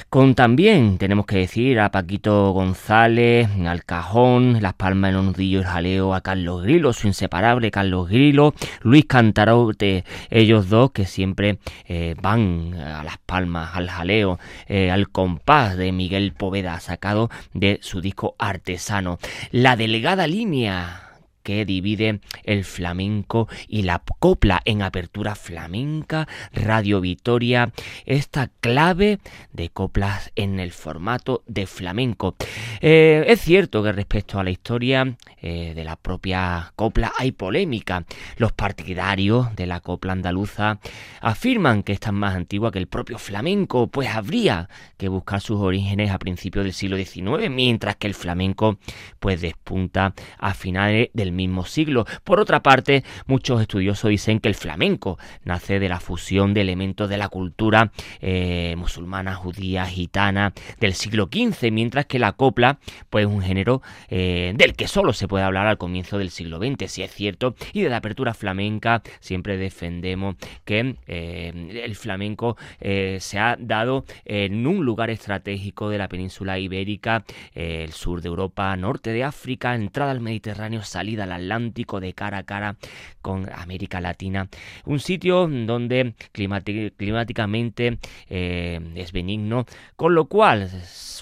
Con 0.08 0.34
también 0.34 0.96
tenemos 0.96 1.26
que 1.26 1.38
decir 1.38 1.78
a 1.80 1.90
Paquito 1.90 2.52
González, 2.52 3.48
al 3.66 3.84
Cajón, 3.84 4.62
Las 4.62 4.72
Palmas 4.74 5.10
en 5.10 5.26
Nudillo 5.26 5.60
y 5.60 5.64
Jaleo, 5.64 6.14
a 6.14 6.22
Carlos 6.22 6.62
Grilo, 6.62 6.92
su 6.92 7.08
inseparable 7.08 7.70
Carlos 7.70 8.08
Grilo, 8.08 8.54
Luis 8.82 9.04
Cantarote, 9.06 10.04
ellos 10.30 10.70
dos 10.70 10.92
que 10.92 11.04
siempre 11.04 11.58
eh, 11.86 12.14
van 12.22 12.74
a 12.74 13.04
Las 13.04 13.18
Palmas, 13.18 13.74
al 13.74 13.90
Jaleo, 13.90 14.38
eh, 14.66 14.90
al 14.90 15.10
compás 15.10 15.76
de 15.76 15.92
Miguel 15.92 16.32
Poveda, 16.32 16.80
sacado 16.80 17.28
de 17.52 17.80
su 17.82 18.00
disco 18.00 18.34
artesano. 18.38 19.18
La 19.50 19.76
delgada 19.76 20.26
línea 20.26 21.03
que 21.44 21.64
divide 21.64 22.20
el 22.42 22.64
flamenco 22.64 23.48
y 23.68 23.82
la 23.82 24.02
copla 24.18 24.60
en 24.64 24.82
apertura 24.82 25.36
flamenca, 25.36 26.26
Radio 26.52 27.00
Vitoria, 27.00 27.72
esta 28.06 28.50
clave 28.60 29.20
de 29.52 29.68
coplas 29.68 30.32
en 30.34 30.58
el 30.58 30.72
formato 30.72 31.44
de 31.46 31.66
flamenco. 31.66 32.34
Eh, 32.80 33.24
es 33.28 33.40
cierto 33.40 33.82
que 33.82 33.92
respecto 33.92 34.40
a 34.40 34.44
la 34.44 34.50
historia 34.50 35.16
eh, 35.40 35.72
de 35.74 35.84
la 35.84 35.96
propia 35.96 36.72
copla 36.74 37.12
hay 37.16 37.32
polémica. 37.32 38.04
Los 38.38 38.52
partidarios 38.52 39.54
de 39.54 39.66
la 39.66 39.80
copla 39.80 40.12
andaluza 40.12 40.80
afirman 41.20 41.82
que 41.82 41.92
esta 41.92 42.08
es 42.08 42.14
más 42.14 42.34
antigua 42.34 42.72
que 42.72 42.78
el 42.78 42.86
propio 42.86 43.18
flamenco, 43.18 43.88
pues 43.88 44.08
habría 44.08 44.70
que 44.96 45.08
buscar 45.08 45.42
sus 45.42 45.60
orígenes 45.60 46.10
a 46.10 46.18
principios 46.18 46.64
del 46.64 46.72
siglo 46.72 46.96
XIX, 46.96 47.50
mientras 47.50 47.96
que 47.96 48.06
el 48.06 48.14
flamenco 48.14 48.78
pues 49.20 49.42
despunta 49.42 50.14
a 50.38 50.54
finales 50.54 51.10
del 51.12 51.32
mismo 51.34 51.64
siglo. 51.64 52.06
Por 52.24 52.40
otra 52.40 52.62
parte, 52.62 53.04
muchos 53.26 53.60
estudiosos 53.60 54.10
dicen 54.10 54.40
que 54.40 54.48
el 54.48 54.54
flamenco 54.54 55.18
nace 55.44 55.78
de 55.78 55.88
la 55.88 56.00
fusión 56.00 56.54
de 56.54 56.60
elementos 56.62 57.08
de 57.08 57.16
la 57.16 57.28
cultura 57.28 57.92
eh, 58.20 58.74
musulmana, 58.76 59.34
judía, 59.34 59.86
gitana 59.86 60.52
del 60.80 60.94
siglo 60.94 61.28
XV, 61.32 61.70
mientras 61.70 62.06
que 62.06 62.18
la 62.18 62.32
copla, 62.32 62.78
pues 63.10 63.26
es 63.26 63.32
un 63.32 63.42
género 63.42 63.82
eh, 64.08 64.52
del 64.56 64.74
que 64.74 64.88
solo 64.88 65.12
se 65.12 65.28
puede 65.28 65.44
hablar 65.44 65.66
al 65.66 65.78
comienzo 65.78 66.18
del 66.18 66.30
siglo 66.30 66.58
XX, 66.58 66.90
si 66.90 67.02
es 67.02 67.12
cierto, 67.12 67.54
y 67.72 67.82
de 67.82 67.90
la 67.90 67.98
apertura 67.98 68.34
flamenca 68.34 69.02
siempre 69.20 69.56
defendemos 69.56 70.36
que 70.64 70.96
eh, 71.06 71.82
el 71.84 71.94
flamenco 71.96 72.56
se 72.80 73.38
ha 73.38 73.56
dado 73.58 74.04
en 74.24 74.66
un 74.66 74.84
lugar 74.84 75.10
estratégico 75.10 75.88
de 75.88 75.98
la 75.98 76.08
península 76.08 76.58
ibérica, 76.58 77.24
el 77.54 77.92
sur 77.92 78.20
de 78.20 78.28
Europa, 78.28 78.76
norte 78.76 79.10
de 79.10 79.24
África, 79.24 79.74
entrada 79.74 80.10
al 80.10 80.20
Mediterráneo, 80.20 80.82
salida 80.82 81.23
al 81.24 81.32
Atlántico, 81.32 82.00
de 82.00 82.12
cara 82.12 82.38
a 82.38 82.42
cara 82.44 82.76
con 83.20 83.50
América 83.52 84.00
Latina. 84.00 84.48
Un 84.84 85.00
sitio 85.00 85.48
donde 85.48 86.14
climáticamente 86.32 87.98
eh, 88.28 88.80
es 88.94 89.12
benigno, 89.12 89.66
con 89.96 90.14
lo 90.14 90.26
cual 90.26 90.68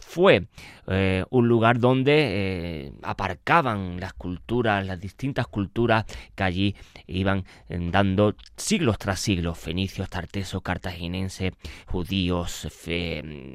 fue 0.03 0.47
eh, 0.89 1.25
un 1.31 1.47
lugar 1.49 1.79
donde 1.79 2.13
eh, 2.17 2.93
aparcaban 3.03 4.01
las 4.01 4.13
culturas, 4.15 4.85
las 4.85 5.01
distintas 5.01 5.47
culturas 5.47 6.05
que 6.35 6.43
allí 6.43 6.77
iban 7.07 7.45
dando 7.69 8.35
siglos 8.57 8.99
tras 8.99 9.21
siglos, 9.21 9.59
fenicios, 9.59 10.09
tartesos, 10.11 10.63
cartaginenses, 10.63 11.53
judíos, 11.87 12.69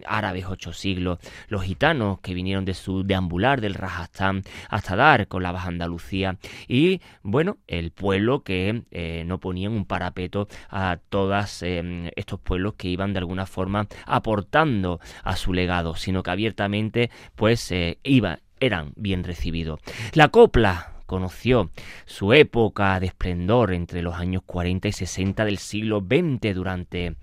árabes 0.06 0.46
ocho 0.48 0.74
siglos, 0.74 1.20
los 1.50 1.64
gitanos 1.64 2.20
que 2.22 2.34
vinieron 2.34 2.66
de 2.66 2.74
su 2.74 3.04
deambular 3.04 3.62
del 3.62 3.74
Rajastán 3.74 4.44
hasta 4.70 4.96
dar 4.96 5.28
con 5.28 5.44
la 5.44 5.52
Baja 5.52 5.68
Andalucía 5.68 6.37
y 6.68 7.02
bueno, 7.24 7.58
el 7.68 7.92
pueblo 7.92 8.44
que 8.44 8.84
eh, 8.92 9.24
no 9.26 9.40
ponían 9.40 9.74
un 9.74 9.86
parapeto 9.86 10.48
a 10.70 11.00
todos 11.10 11.64
estos 11.64 12.40
pueblos 12.40 12.76
que 12.76 12.90
iban 12.90 13.14
de 13.14 13.20
alguna 13.20 13.46
forma 13.46 13.88
aportando 14.06 15.00
a 15.24 15.36
su 15.36 15.54
legado, 15.54 15.96
sino 15.96 16.24
que 16.24 16.32
abiertamente 16.32 17.10
pues 17.36 17.72
eh, 17.72 18.00
iba, 18.04 18.40
eran 18.60 18.94
bien 18.96 19.24
recibidos. 19.24 19.80
La 20.14 20.30
copla 20.30 20.94
conoció 21.06 21.72
su 22.06 22.34
época 22.34 23.00
de 23.00 23.08
esplendor 23.08 23.74
entre 23.74 24.02
los 24.02 24.16
años 24.16 24.44
40 24.46 24.90
y 24.90 24.92
60 24.92 25.46
del 25.46 25.58
siglo 25.58 26.00
XX 26.00 26.54
durante 26.54 27.16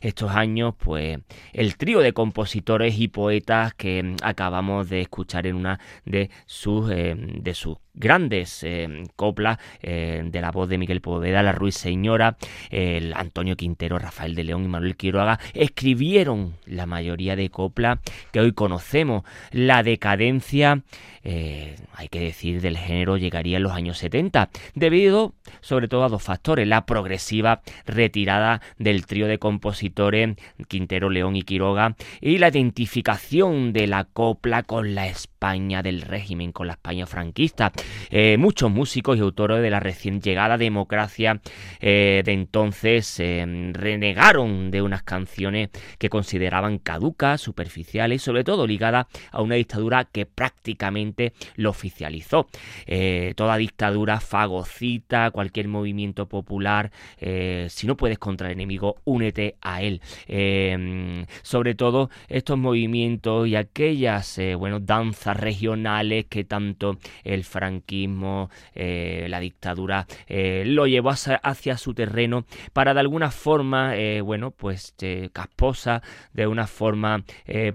estos 0.00 0.30
años, 0.30 0.74
pues 0.78 1.18
el 1.52 1.76
trío 1.76 2.00
de 2.00 2.12
compositores 2.12 2.98
y 2.98 3.08
poetas 3.08 3.74
que 3.74 4.14
acabamos 4.22 4.88
de 4.88 5.00
escuchar 5.00 5.46
en 5.46 5.56
una 5.56 5.80
de 6.04 6.30
sus, 6.46 6.90
eh, 6.90 7.16
de 7.16 7.54
sus 7.54 7.78
grandes 7.98 8.62
eh, 8.62 9.04
coplas 9.16 9.58
eh, 9.82 10.22
de 10.24 10.40
la 10.40 10.50
voz 10.50 10.68
de 10.68 10.78
Miguel 10.78 11.00
Poveda, 11.00 11.42
La 11.42 11.52
Ruiseñora, 11.52 12.36
el 12.70 13.12
Antonio 13.14 13.56
Quintero, 13.56 13.98
Rafael 13.98 14.34
de 14.34 14.44
León 14.44 14.64
y 14.64 14.68
Manuel 14.68 14.96
Quiroga 14.96 15.38
escribieron 15.54 16.54
la 16.64 16.86
mayoría 16.86 17.36
de 17.36 17.50
coplas 17.50 17.98
que 18.32 18.40
hoy 18.40 18.52
conocemos. 18.52 19.24
La 19.52 19.82
decadencia 19.82 20.82
eh, 21.30 21.76
hay 21.94 22.08
que 22.08 22.20
decir, 22.20 22.62
del 22.62 22.78
género 22.78 23.18
llegaría 23.18 23.58
en 23.58 23.62
los 23.62 23.72
años 23.72 23.98
70, 23.98 24.48
debido 24.74 25.34
sobre 25.60 25.86
todo 25.86 26.04
a 26.04 26.08
dos 26.08 26.22
factores, 26.22 26.66
la 26.66 26.86
progresiva 26.86 27.60
retirada 27.84 28.62
del 28.78 29.04
trío 29.04 29.26
de 29.26 29.38
compositores 29.38 30.36
Quintero, 30.68 31.10
León 31.10 31.36
y 31.36 31.42
Quiroga 31.42 31.96
y 32.20 32.38
la 32.38 32.48
identificación 32.48 33.72
de 33.72 33.86
la 33.86 34.04
copla 34.04 34.62
con 34.62 34.94
la 34.94 35.06
España 35.38 35.82
del 35.84 36.02
régimen, 36.02 36.50
con 36.50 36.66
la 36.66 36.72
España 36.72 37.06
franquista. 37.06 37.70
Eh, 38.10 38.36
muchos 38.38 38.72
músicos 38.72 39.16
y 39.16 39.20
autores 39.20 39.62
de 39.62 39.70
la 39.70 39.78
recién 39.78 40.20
llegada 40.20 40.58
democracia 40.58 41.40
eh, 41.80 42.22
de 42.24 42.32
entonces 42.32 43.18
renegaron 43.18 44.72
de 44.72 44.82
unas 44.82 45.04
canciones 45.04 45.70
que 45.98 46.08
consideraban 46.08 46.78
caducas, 46.78 47.40
superficiales 47.40 48.20
y 48.20 48.24
sobre 48.24 48.42
todo 48.42 48.66
ligadas 48.66 49.06
a 49.30 49.40
una 49.40 49.54
dictadura 49.54 50.04
que 50.04 50.26
prácticamente 50.26 51.34
lo 51.54 51.70
oficializó. 51.70 52.48
Eh, 52.86 53.34
toda 53.36 53.56
dictadura 53.56 54.20
fagocita, 54.20 55.30
cualquier 55.30 55.68
movimiento 55.68 56.26
popular, 56.26 56.90
eh, 57.18 57.66
si 57.70 57.86
no 57.86 57.96
puedes 57.96 58.18
contra 58.18 58.48
el 58.48 58.54
enemigo, 58.54 58.96
únete 59.04 59.56
a 59.60 59.82
él. 59.82 60.00
Eh, 60.26 61.24
sobre 61.42 61.74
todo 61.74 62.10
estos 62.28 62.58
movimientos 62.58 63.46
y 63.46 63.54
aquellas 63.54 64.40
bueno, 64.58 64.80
danzas 64.80 65.27
regionales 65.36 66.26
que 66.26 66.44
tanto 66.44 66.98
el 67.24 67.44
franquismo, 67.44 68.50
la 68.74 69.40
dictadura, 69.40 70.06
lo 70.28 70.86
llevó 70.86 71.10
hacia, 71.10 71.76
su 71.78 71.94
terreno 71.94 72.44
para 72.72 72.94
de 72.94 73.00
alguna 73.00 73.30
forma, 73.30 73.94
bueno, 74.22 74.50
pues 74.50 74.94
casposa, 75.32 76.02
de 76.32 76.46
una 76.46 76.66
forma 76.66 77.24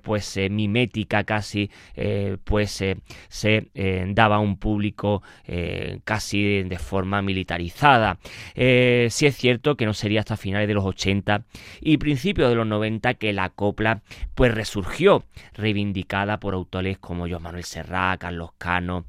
pues 0.01 0.37
mimética 0.49 1.23
casi, 1.23 1.69
pues 2.43 2.83
se 3.29 3.69
eh, 3.73 4.05
daba 4.09 4.37
a 4.37 4.39
un 4.39 4.57
público 4.57 5.23
eh, 5.45 5.99
casi 6.03 6.63
de 6.63 6.77
forma 6.77 7.21
militarizada. 7.21 8.17
Eh, 8.55 9.07
sí 9.11 9.25
es 9.25 9.35
cierto 9.35 9.75
que 9.75 9.85
no 9.85 9.93
sería 9.93 10.21
hasta 10.21 10.37
finales 10.37 10.67
de 10.67 10.73
los 10.73 10.85
80 10.85 11.43
y 11.81 11.97
principios 11.97 12.49
de 12.49 12.55
los 12.55 12.67
90 12.67 13.15
que 13.15 13.33
la 13.33 13.49
copla 13.49 14.01
pues 14.35 14.53
resurgió, 14.53 15.23
reivindicada 15.53 16.39
por 16.39 16.53
autores 16.53 16.97
como 16.97 17.27
Joan 17.27 17.42
Manuel 17.43 17.63
Serrat, 17.63 18.19
Carlos 18.19 18.51
Cano, 18.57 19.05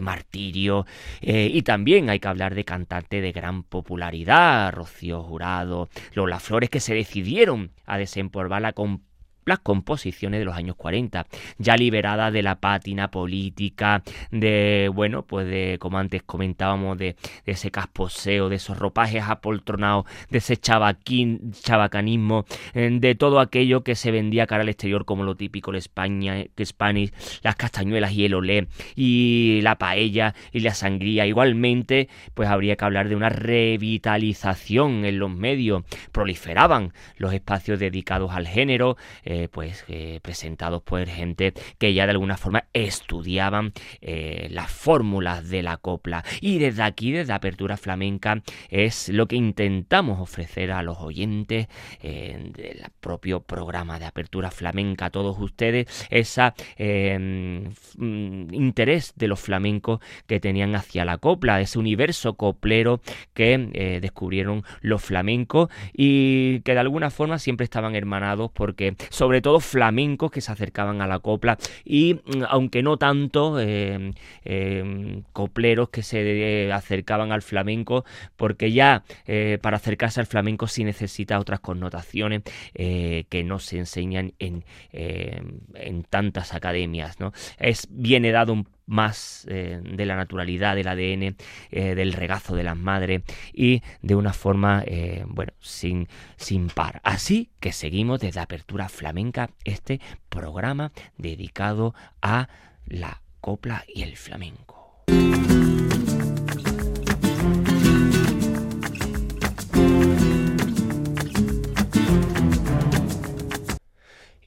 Martirio 0.00 0.86
y 1.20 1.62
también 1.62 2.10
hay 2.10 2.18
que 2.18 2.28
hablar 2.28 2.54
de 2.54 2.64
cantantes 2.64 3.22
de 3.22 3.32
gran 3.32 3.62
popularidad, 3.62 4.72
Rocío 4.72 5.22
Jurado, 5.22 5.88
Lola 6.14 6.40
Flores 6.40 6.70
que 6.70 6.80
se 6.80 6.94
decidieron 6.94 7.70
a 7.84 7.98
desempolvar 7.98 8.74
con 8.74 9.02
las 9.46 9.60
composiciones 9.60 10.40
de 10.40 10.44
los 10.44 10.56
años 10.56 10.74
40, 10.76 11.26
ya 11.58 11.76
liberada 11.76 12.32
de 12.32 12.42
la 12.42 12.56
pátina 12.56 13.10
política, 13.10 14.02
de, 14.32 14.90
bueno, 14.92 15.22
pues 15.22 15.46
de, 15.46 15.76
como 15.78 15.98
antes 15.98 16.24
comentábamos, 16.24 16.98
de, 16.98 17.16
ese 17.46 17.70
casposeo, 17.70 18.48
de 18.48 18.56
esos 18.56 18.76
ropajes 18.76 19.22
apoltronados, 19.22 20.04
de 20.30 20.38
ese 20.38 20.56
chavaquín, 20.56 21.52
chabacanismo, 21.52 22.44
eh, 22.74 22.90
de 22.92 23.14
todo 23.14 23.38
aquello 23.38 23.84
que 23.84 23.94
se 23.94 24.10
vendía 24.10 24.48
cara 24.48 24.62
al 24.62 24.68
exterior 24.68 25.04
como 25.04 25.22
lo 25.22 25.36
típico, 25.36 25.70
el 25.70 25.76
España, 25.76 26.44
que 26.56 26.66
Spanish, 26.66 27.12
las 27.42 27.54
castañuelas 27.54 28.12
y 28.12 28.24
el 28.24 28.34
olé, 28.34 28.66
y 28.96 29.60
la 29.62 29.78
paella 29.78 30.34
y 30.52 30.60
la 30.60 30.74
sangría. 30.74 31.24
Igualmente, 31.24 32.08
pues 32.34 32.48
habría 32.48 32.74
que 32.74 32.84
hablar 32.84 33.08
de 33.08 33.14
una 33.14 33.28
revitalización 33.28 35.04
en 35.04 35.20
los 35.20 35.30
medios. 35.30 35.84
Proliferaban 36.10 36.92
los 37.16 37.32
espacios 37.32 37.78
dedicados 37.78 38.32
al 38.32 38.48
género, 38.48 38.96
eh, 39.24 39.35
pues 39.52 39.84
eh, 39.88 40.20
presentados 40.22 40.82
por 40.82 41.06
gente 41.06 41.52
que 41.78 41.94
ya 41.94 42.06
de 42.06 42.12
alguna 42.12 42.36
forma 42.36 42.64
estudiaban 42.72 43.72
eh, 44.00 44.48
las 44.50 44.70
fórmulas 44.70 45.48
de 45.48 45.62
la 45.62 45.76
copla. 45.76 46.24
Y 46.40 46.58
desde 46.58 46.82
aquí 46.82 47.12
desde 47.12 47.32
Apertura 47.32 47.76
Flamenca 47.76 48.42
es 48.70 49.08
lo 49.08 49.26
que 49.26 49.36
intentamos 49.36 50.20
ofrecer 50.20 50.72
a 50.72 50.82
los 50.82 50.98
oyentes 50.98 51.68
del 52.02 52.82
propio 53.00 53.40
programa 53.40 53.98
de 53.98 54.06
Apertura 54.06 54.50
Flamenca. 54.50 55.06
A 55.06 55.10
todos 55.10 55.36
ustedes 55.38 55.86
ese 56.10 56.52
em, 56.76 57.70
mm, 57.96 58.54
interés 58.54 59.12
de 59.16 59.28
los 59.28 59.40
flamencos 59.40 60.00
que 60.26 60.40
tenían 60.40 60.74
hacia 60.74 61.04
la 61.04 61.18
copla 61.18 61.60
ese 61.60 61.78
universo 61.78 62.34
coplero 62.34 63.00
que 63.34 63.98
descubrieron 64.00 64.64
los 64.80 65.02
flamencos 65.02 65.70
y 65.92 66.60
que 66.60 66.72
de 66.74 66.80
alguna 66.80 67.10
forma 67.10 67.38
siempre 67.38 67.64
estaban 67.64 67.94
hermanados 67.94 68.50
porque 68.52 68.96
son 69.10 69.25
sobre 69.26 69.42
todo 69.42 69.58
flamencos 69.58 70.30
que 70.30 70.40
se 70.40 70.52
acercaban 70.52 71.02
a 71.02 71.08
la 71.08 71.18
copla 71.18 71.58
y 71.84 72.14
mm, 72.14 72.44
aunque 72.48 72.84
no 72.84 72.96
tanto 72.96 73.58
eh, 73.58 74.12
eh, 74.44 75.22
copleros 75.32 75.88
que 75.88 76.04
se 76.04 76.70
acercaban 76.72 77.32
al 77.32 77.42
flamenco 77.42 78.04
porque 78.36 78.70
ya 78.70 79.02
eh, 79.26 79.58
para 79.60 79.78
acercarse 79.78 80.20
al 80.20 80.26
flamenco 80.26 80.68
sí 80.68 80.84
necesita 80.84 81.40
otras 81.40 81.58
connotaciones 81.58 82.42
que 82.72 83.42
no 83.44 83.58
se 83.58 83.78
enseñan 83.78 84.32
en, 84.38 84.64
en 84.92 86.04
tantas 86.04 86.54
academias 86.54 87.18
¿no? 87.18 87.32
es 87.58 87.88
viene 87.90 88.30
dado 88.30 88.52
un 88.52 88.75
más 88.86 89.46
eh, 89.50 89.80
de 89.82 90.06
la 90.06 90.16
naturalidad 90.16 90.76
del 90.76 90.88
ADN, 90.88 91.36
eh, 91.70 91.94
del 91.94 92.12
regazo 92.12 92.54
de 92.54 92.62
las 92.62 92.76
madres 92.76 93.22
y 93.52 93.82
de 94.02 94.14
una 94.14 94.32
forma, 94.32 94.82
eh, 94.86 95.24
bueno, 95.26 95.52
sin, 95.60 96.08
sin 96.36 96.68
par. 96.68 97.00
Así 97.04 97.50
que 97.60 97.72
seguimos 97.72 98.20
desde 98.20 98.40
Apertura 98.40 98.88
Flamenca 98.88 99.50
este 99.64 100.00
programa 100.28 100.92
dedicado 101.18 101.94
a 102.22 102.48
la 102.86 103.22
copla 103.40 103.84
y 103.92 104.02
el 104.02 104.16
flamenco. 104.16 105.04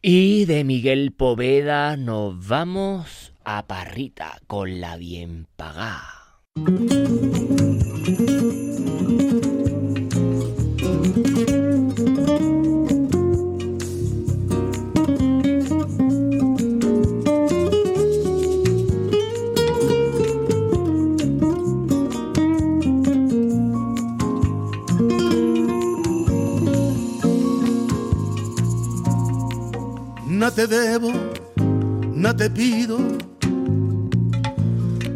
Y 0.01 0.45
de 0.45 0.63
Miguel 0.63 1.11
Poveda 1.11 1.97
nos 1.97 2.47
vamos 2.47 3.28
a 3.51 3.65
Parrita 3.65 4.39
con 4.45 4.79
la 4.79 4.95
bien 4.95 5.47
pagada. 5.55 6.03
No 30.27 30.51
te 30.51 30.67
debo, 30.67 31.11
no 32.13 32.35
te 32.35 32.49
pido 32.51 32.99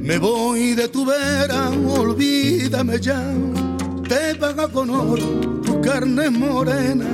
me 0.04 0.18
voy 0.18 0.76
de 0.76 0.90
tu 0.90 1.06
vera, 1.06 1.70
olvídame 1.70 3.00
ya. 3.00 3.24
Te 4.08 4.36
paga 4.36 4.68
con 4.68 4.90
oro 4.90 5.24
tu 5.66 5.80
carne 5.82 6.30
morena. 6.30 7.06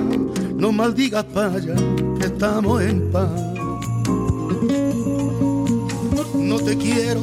No 0.56 0.72
maldigas 0.72 1.24
paya, 1.26 1.76
que 2.20 2.26
estamos 2.26 2.82
en 2.82 3.12
paz. 3.12 3.30
No 6.34 6.60
te 6.60 6.76
quiero, 6.78 7.22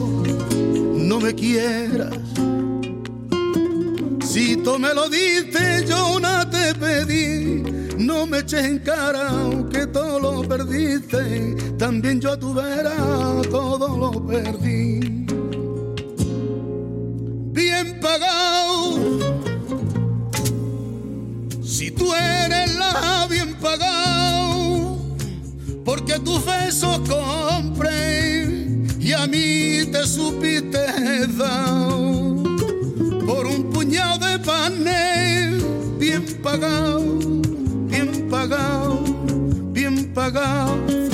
no 0.94 1.20
me 1.20 1.35
quieras. 1.35 2.14
Si 4.24 4.57
tú 4.59 4.79
me 4.79 4.94
lo 4.94 5.09
diste, 5.09 5.85
yo 5.88 6.20
no 6.20 6.48
te 6.48 6.74
pedí. 6.74 7.64
No 7.98 8.24
me 8.26 8.38
eches 8.38 8.64
en 8.64 8.79
cara 8.79 9.31
que 9.72 9.87
todo 9.88 10.20
lo 10.20 10.48
perdiste. 10.48 11.57
También 11.76 12.20
yo 12.20 12.33
a 12.33 12.38
tu 12.38 12.55
vera 12.55 12.94
todo 13.50 13.96
lo 13.96 14.26
perdí 14.26 15.06
bien. 18.01 18.96
Si 21.62 21.90
tú 21.90 22.14
eres 22.14 22.75
la 22.77 23.27
bien 23.29 23.55
pagado, 23.55 24.99
porque 25.85 26.18
tus 26.20 26.44
besos 26.44 27.01
compré 27.09 28.46
y 28.99 29.12
a 29.12 29.27
mí 29.27 29.87
te 29.92 30.07
supiste 30.07 30.79
dar 31.38 31.90
por 33.27 33.46
un 33.46 33.70
puñado 33.72 34.27
de 34.27 34.38
panes 34.38 35.62
bien 35.99 36.25
pagado, 36.42 37.03
bien 37.88 38.29
pagado, 38.31 39.01
bien 39.72 40.12
pagado 40.14 41.06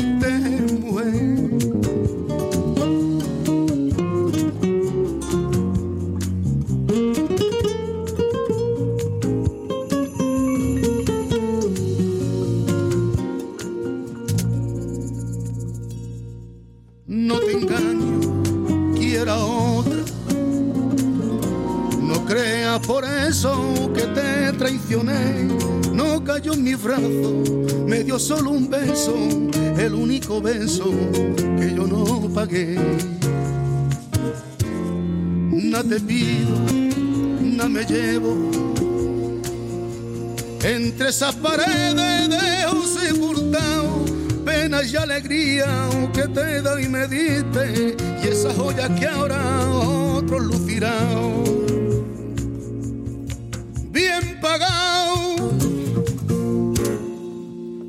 traicioné, 24.58 25.48
no 25.92 26.22
cayó 26.22 26.52
en 26.52 26.64
mi 26.64 26.74
brazo, 26.74 27.42
me 27.86 28.04
dio 28.04 28.18
solo 28.18 28.50
un 28.50 28.68
beso, 28.68 29.14
el 29.78 29.94
único 29.94 30.40
beso 30.40 30.84
que 31.58 31.74
yo 31.74 31.86
no 31.86 32.28
pagué. 32.34 32.78
Nada 35.50 35.84
te 35.84 36.00
pido, 36.00 36.56
nada 37.40 37.68
me 37.68 37.84
llevo, 37.84 38.50
entre 40.62 41.08
esas 41.08 41.34
paredes 41.36 42.28
de 42.28 42.64
José 42.68 43.12
Hurtado, 43.14 44.04
penas 44.44 44.92
y 44.92 44.96
alegría 44.96 45.88
que 46.12 46.28
te 46.28 46.60
doy 46.60 46.84
y 46.84 46.88
me 46.88 47.08
diste, 47.08 47.96
y 48.22 48.28
esa 48.28 48.52
joya 48.54 48.94
que 48.94 49.06
ahora 49.06 49.70
otros 49.70 50.42
lucirán 50.42 51.61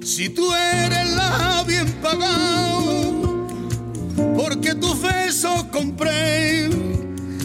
Si 0.03 0.29
tú 0.29 0.53
eres 0.53 1.09
la 1.15 1.63
bien 1.67 1.91
pagado, 2.01 3.47
porque 4.37 4.73
tu 4.75 4.93
beso 4.99 5.67
compré 5.71 6.69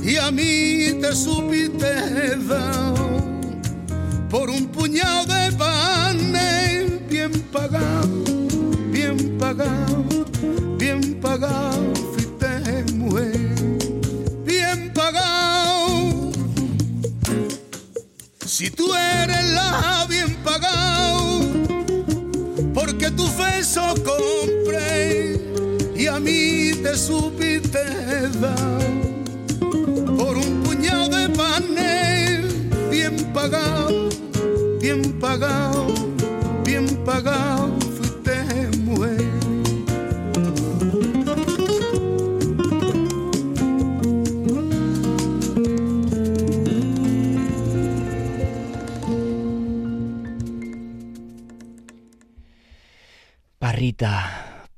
y 0.04 0.16
a 0.16 0.30
mí 0.30 1.00
te 1.00 1.14
supiste 1.16 2.36
dar 2.46 2.94
por 4.30 4.50
un 4.50 4.66
puñado 4.68 5.24
de 5.26 5.52
pan 5.52 6.32
bien 7.08 7.32
pagado, 7.52 8.24
bien 8.92 9.38
pagado, 9.38 9.87
si 18.58 18.70
tú 18.70 18.92
eres 18.92 19.52
la 19.52 20.04
bien 20.08 20.34
pagado, 20.42 21.42
porque 22.74 23.08
tu 23.12 23.24
beso 23.36 23.94
compré 24.04 25.38
y 25.94 26.08
a 26.08 26.18
mí 26.18 26.72
te 26.82 26.96
supiste 26.96 27.78
dar. 28.40 28.82
Por 30.18 30.36
un 30.36 30.64
puñado 30.64 31.08
de 31.08 31.28
panes 31.28 32.90
bien 32.90 33.32
pagado, 33.32 34.08
bien 34.80 35.02
pagado, 35.20 35.86
bien 36.64 36.84
pagado 37.04 37.57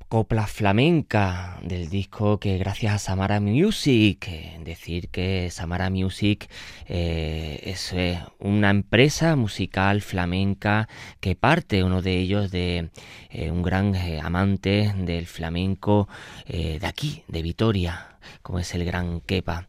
copla 0.09 0.45
flamenca 0.45 1.57
del 1.63 1.89
disco 1.89 2.39
que 2.39 2.59
gracias 2.59 2.93
a 2.93 2.99
Samara 2.99 3.39
Music, 3.39 4.29
decir 4.63 5.09
que 5.09 5.49
Samara 5.49 5.89
Music 5.89 6.47
eh, 6.93 7.61
es 7.63 7.93
eh, 7.93 8.19
una 8.37 8.69
empresa 8.69 9.37
musical 9.37 10.01
flamenca 10.01 10.89
que 11.21 11.35
parte 11.35 11.85
uno 11.85 12.01
de 12.01 12.17
ellos 12.17 12.51
de 12.51 12.89
eh, 13.29 13.49
un 13.49 13.61
gran 13.61 13.95
amante 14.21 14.93
del 14.97 15.25
flamenco 15.25 16.09
de 16.47 16.85
aquí, 16.85 17.23
de 17.29 17.41
Vitoria, 17.41 18.11
como 18.41 18.59
es 18.59 18.73
el 18.75 18.85
gran 18.85 19.21
Kepa. 19.21 19.65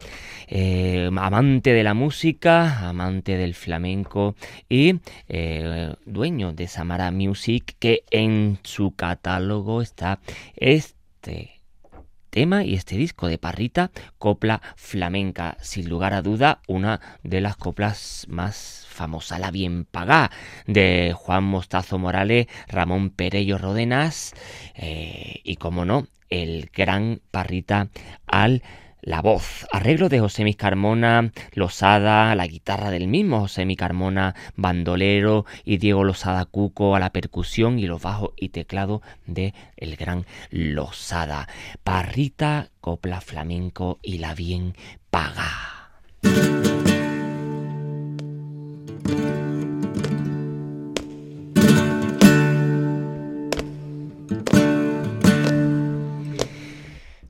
Eh, 0.48 1.10
amante 1.16 1.72
de 1.72 1.82
la 1.82 1.94
música, 1.94 2.88
amante 2.88 3.36
del 3.36 3.54
flamenco 3.54 4.34
y 4.68 5.00
eh, 5.28 5.94
dueño 6.04 6.52
de 6.52 6.68
Samara 6.68 7.10
Music, 7.10 7.76
que 7.78 8.04
en 8.10 8.58
su 8.62 8.94
catálogo 8.94 9.82
está 9.82 10.20
este 10.56 11.51
tema 12.32 12.64
y 12.64 12.74
este 12.74 12.96
disco 12.96 13.28
de 13.28 13.36
Parrita, 13.36 13.90
copla 14.18 14.62
flamenca, 14.74 15.58
sin 15.60 15.88
lugar 15.88 16.14
a 16.14 16.22
duda 16.22 16.62
una 16.66 17.00
de 17.22 17.42
las 17.42 17.56
coplas 17.56 18.24
más 18.28 18.86
famosas, 18.88 19.38
la 19.38 19.50
bien 19.50 19.84
pagá, 19.84 20.30
de 20.66 21.12
Juan 21.14 21.44
Mostazo 21.44 21.98
Morales, 21.98 22.46
Ramón 22.68 23.10
Perello 23.10 23.58
Rodenas 23.58 24.32
eh, 24.74 25.40
y 25.44 25.56
como 25.56 25.84
no, 25.84 26.06
el 26.30 26.70
gran 26.74 27.20
Parrita 27.30 27.88
al 28.26 28.62
la 29.02 29.20
voz, 29.20 29.66
arreglo 29.72 30.08
de 30.08 30.20
José 30.20 30.44
Mi 30.44 30.54
Carmona, 30.54 31.32
Losada, 31.54 32.34
la 32.36 32.46
guitarra 32.46 32.90
del 32.90 33.08
mismo 33.08 33.40
José 33.40 33.66
Mi 33.66 33.74
Carmona, 33.74 34.36
bandolero 34.54 35.44
y 35.64 35.78
Diego 35.78 36.04
Losada 36.04 36.44
Cuco 36.44 36.94
a 36.94 37.00
la 37.00 37.10
percusión 37.10 37.80
y 37.80 37.86
los 37.86 38.00
bajos 38.00 38.30
y 38.36 38.50
teclado 38.50 39.02
de 39.26 39.54
el 39.76 39.96
gran 39.96 40.24
Losada. 40.50 41.48
Parrita, 41.82 42.70
copla 42.80 43.20
flamenco 43.20 43.98
y 44.02 44.18
la 44.18 44.34
bien 44.34 44.76
paga. 45.10 45.90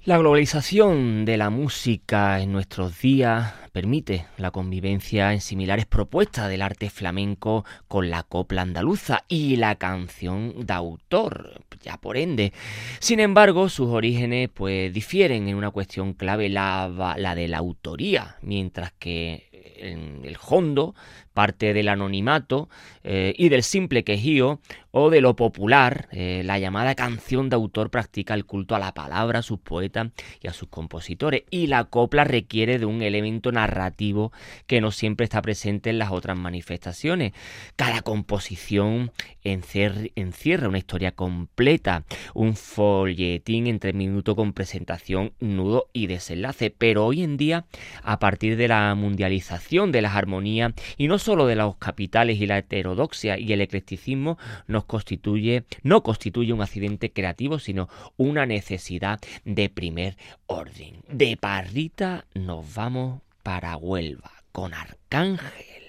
La 0.05 0.19
globalización 0.19 1.25
de 1.25 1.37
la 1.37 1.49
música 1.49 2.41
en 2.41 2.51
nuestros 2.51 3.01
días 3.01 3.55
permite 3.73 4.27
la 4.37 4.51
convivencia 4.51 5.33
en 5.33 5.41
similares 5.41 5.87
propuestas 5.87 6.49
del 6.49 6.63
arte 6.63 6.91
flamenco 6.91 7.65
con 7.89 8.11
la 8.11 8.23
copla 8.23 8.63
andaluza 8.63 9.25
y 9.29 9.57
la 9.57 9.77
canción 9.77 10.67
de 10.67 10.73
autor, 10.75 11.63
ya 11.83 11.97
por 11.97 12.17
ende. 12.17 12.53
Sin 13.01 13.19
embargo, 13.19 13.69
sus 13.69 13.89
orígenes 13.89 14.51
pues 14.53 14.93
difieren 14.93 15.49
en 15.49 15.57
una 15.57 15.71
cuestión 15.71 16.13
clave, 16.13 16.49
la, 16.49 17.17
la 17.17 17.35
de 17.35 17.49
la 17.49 17.59
autoría, 17.59 18.37
mientras 18.43 18.93
que 18.93 19.49
en 19.83 20.25
el 20.25 20.37
hondo 20.49 20.95
parte 21.33 21.73
del 21.73 21.89
anonimato 21.89 22.69
eh, 23.03 23.35
y 23.37 23.49
del 23.49 23.63
simple 23.63 24.05
quejío 24.05 24.61
o 24.91 25.11
de 25.11 25.21
lo 25.21 25.35
popular, 25.35 26.09
eh, 26.13 26.43
la 26.45 26.59
llamada 26.59 26.95
canción 26.95 27.49
de 27.49 27.57
autor 27.57 27.91
practica 27.91 28.35
el 28.35 28.45
culto 28.45 28.75
a 28.75 28.79
la 28.79 28.93
palabra, 28.93 29.39
a 29.39 29.43
sus 29.43 29.59
poetas 29.59 30.09
y 30.41 30.49
a 30.49 30.53
sus 30.53 30.69
compositores, 30.69 31.45
y 31.51 31.67
la 31.67 31.85
copla 31.85 32.25
requiere 32.25 32.79
de 32.79 32.87
un 32.87 33.03
elemento 33.03 33.51
narrativo 33.63 34.33
que 34.67 34.81
no 34.81 34.91
siempre 34.91 35.25
está 35.25 35.41
presente 35.41 35.91
en 35.91 35.99
las 35.99 36.11
otras 36.11 36.37
manifestaciones. 36.37 37.33
Cada 37.77 38.03
composición 38.03 39.13
encierra 39.45 40.69
una 40.69 40.79
historia 40.79 41.13
completa, 41.13 42.05
un 42.35 42.57
folletín 42.57 43.67
entre 43.67 43.93
minutos 43.93 44.35
con 44.35 44.53
presentación, 44.53 45.33
nudo 45.41 45.89
y 45.93 46.07
desenlace, 46.07 46.71
pero 46.71 47.07
hoy 47.07 47.23
en 47.23 47.37
día, 47.37 47.67
a 48.03 48.19
partir 48.19 48.57
de 48.57 48.69
la 48.69 48.95
mundialización 48.95 49.93
de 49.93 50.03
las 50.03 50.17
armonías 50.17 50.73
y 50.97 51.07
no 51.09 51.19
solo 51.19 51.47
de 51.47 51.57
los 51.57 51.77
capitales 51.77 52.41
y 52.41 52.47
la 52.47 52.59
heterodoxia 52.59 53.39
y 53.39 53.53
el 53.53 53.61
eclecticismo 53.61 54.39
nos 54.67 54.85
constituye, 54.85 55.65
no 55.83 56.03
constituye 56.03 56.53
un 56.53 56.63
accidente 56.63 57.13
creativo, 57.13 57.59
sino 57.59 57.89
una 58.17 58.47
necesidad 58.47 59.21
de 59.45 59.69
primer 59.69 60.17
orden. 60.47 61.03
De 61.09 61.37
Parrita 61.37 62.27
nos 62.35 62.75
vamos 62.75 63.21
para 63.43 63.77
Huelva 63.77 64.31
con 64.53 64.75
Arcángel. 64.75 65.82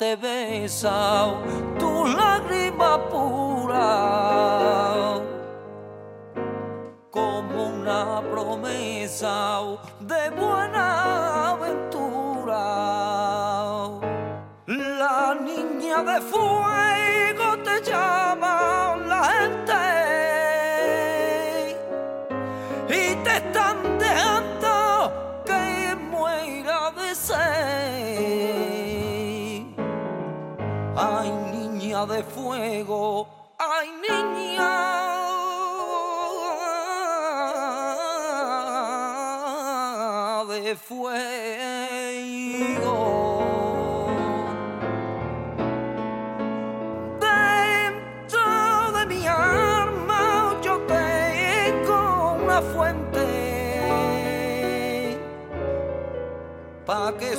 Te 0.00 0.16
besa, 0.16 1.28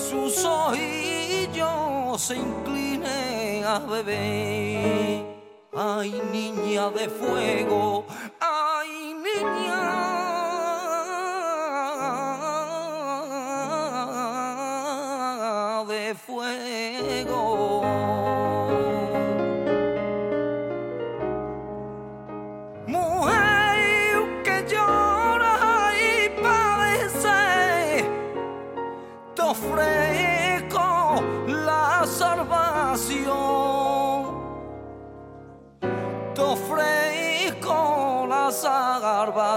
sus 0.10 0.44
ojillos 0.46 2.22
se 2.22 2.36
inclinen 2.36 3.64
a 3.66 3.80
beber. 3.80 5.26
Ay, 5.74 6.22
niña 6.32 6.90
de 6.90 7.08
fuego, 7.10 8.06
ay, 8.40 9.14
niña. 9.14 10.22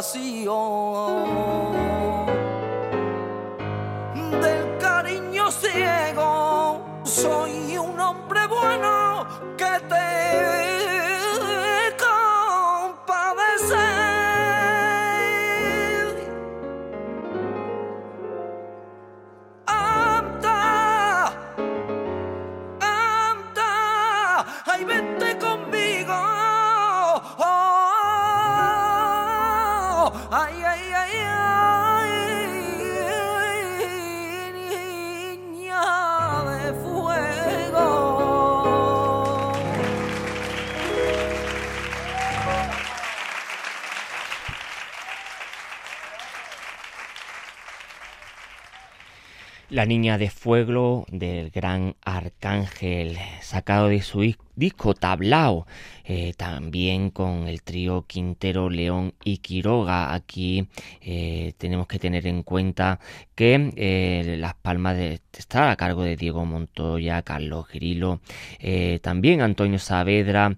Del 0.02 1.83
La 49.74 49.86
niña 49.86 50.18
de 50.18 50.30
fuego 50.30 51.04
del 51.10 51.50
gran 51.50 51.96
arcángel, 52.04 53.18
sacado 53.40 53.88
de 53.88 54.02
su 54.02 54.36
disco 54.54 54.94
Tablao, 54.94 55.66
eh, 56.04 56.32
también 56.36 57.10
con 57.10 57.48
el 57.48 57.64
trío 57.64 58.04
Quintero, 58.06 58.70
León 58.70 59.14
y 59.24 59.38
Quiroga. 59.38 60.14
Aquí 60.14 60.68
eh, 61.00 61.54
tenemos 61.58 61.88
que 61.88 61.98
tener 61.98 62.28
en 62.28 62.44
cuenta 62.44 63.00
que 63.34 63.72
eh, 63.74 64.36
Las 64.38 64.54
Palmas 64.54 64.96
de, 64.96 65.20
está 65.36 65.72
a 65.72 65.76
cargo 65.76 66.04
de 66.04 66.14
Diego 66.14 66.44
Montoya, 66.44 67.22
Carlos 67.22 67.66
Grilo, 67.66 68.20
también 69.02 69.40
Antonio 69.40 69.80
Saavedra, 69.80 70.56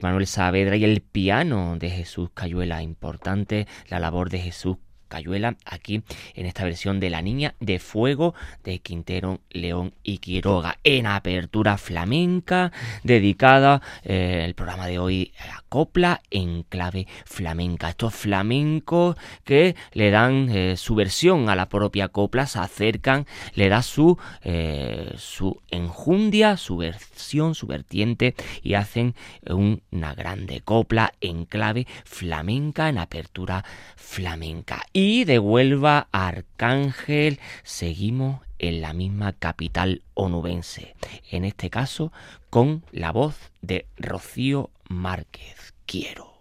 Manuel 0.00 0.26
Saavedra 0.26 0.74
y 0.74 0.84
el 0.84 1.02
piano 1.02 1.76
de 1.78 1.90
Jesús 1.90 2.30
Cayuela. 2.32 2.82
Importante 2.82 3.66
la 3.90 4.00
labor 4.00 4.30
de 4.30 4.38
Jesús 4.38 4.78
Cayuela 5.08 5.56
aquí 5.64 6.02
en 6.34 6.46
esta 6.46 6.64
versión 6.64 7.00
de 7.00 7.10
La 7.10 7.22
Niña 7.22 7.54
de 7.60 7.78
Fuego 7.78 8.34
de 8.64 8.78
Quintero, 8.78 9.40
León 9.50 9.94
y 10.02 10.18
Quiroga 10.18 10.78
en 10.84 11.06
apertura 11.06 11.78
flamenca 11.78 12.72
dedicada 13.02 13.82
eh, 14.04 14.42
el 14.44 14.54
programa 14.54 14.86
de 14.86 14.98
hoy 14.98 15.32
a 15.38 15.62
copla 15.68 16.20
en 16.30 16.62
clave 16.62 17.06
flamenca. 17.24 17.90
Estos 17.90 18.14
flamencos 18.14 19.16
que 19.44 19.76
le 19.92 20.10
dan 20.10 20.48
eh, 20.50 20.76
su 20.76 20.94
versión 20.94 21.48
a 21.48 21.56
la 21.56 21.68
propia 21.68 22.08
copla, 22.08 22.46
se 22.46 22.58
acercan, 22.58 23.26
le 23.54 23.68
da 23.68 23.82
su, 23.82 24.18
eh, 24.42 25.12
su 25.16 25.60
enjundia, 25.70 26.56
su 26.56 26.78
versión, 26.78 27.54
su 27.54 27.66
vertiente 27.66 28.34
y 28.62 28.74
hacen 28.74 29.14
una 29.46 30.14
grande 30.14 30.60
copla 30.60 31.12
en 31.20 31.44
clave 31.44 31.86
flamenca 32.04 32.88
en 32.88 32.98
apertura 32.98 33.64
flamenca 33.96 34.82
y 35.00 35.24
de 35.24 35.38
Huelva 35.38 36.08
Arcángel 36.10 37.38
seguimos 37.62 38.40
en 38.58 38.80
la 38.80 38.92
misma 38.92 39.32
capital 39.32 40.02
onubense, 40.14 40.96
en 41.30 41.44
este 41.44 41.70
caso 41.70 42.12
con 42.50 42.82
la 42.90 43.12
voz 43.12 43.52
de 43.62 43.86
Rocío 43.96 44.70
Márquez. 44.88 45.72
Quiero. 45.86 46.34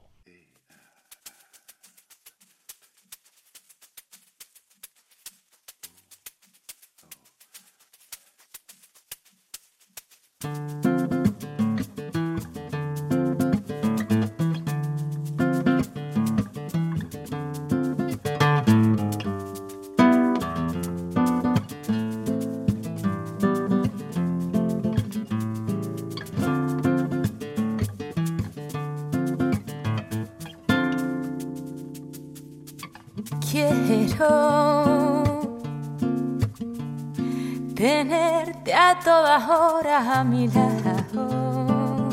Tenerte 37.75 38.73
a 38.73 38.99
todas 39.03 39.47
horas 39.47 40.07
a 40.07 40.23
mi 40.23 40.47
lado 40.47 42.09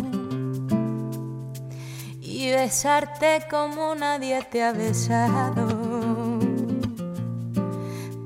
y 2.21 2.51
besarte 2.51 3.47
como 3.51 3.95
nadie 3.95 4.43
te 4.51 4.63
ha 4.63 4.73
besado, 4.73 5.67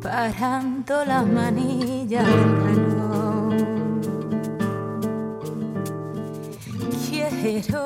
parando 0.03 1.05
las 1.05 1.27
manillas 1.27 2.27
del 2.27 2.63
reloj. 2.65 3.55
Quiero 7.09 7.85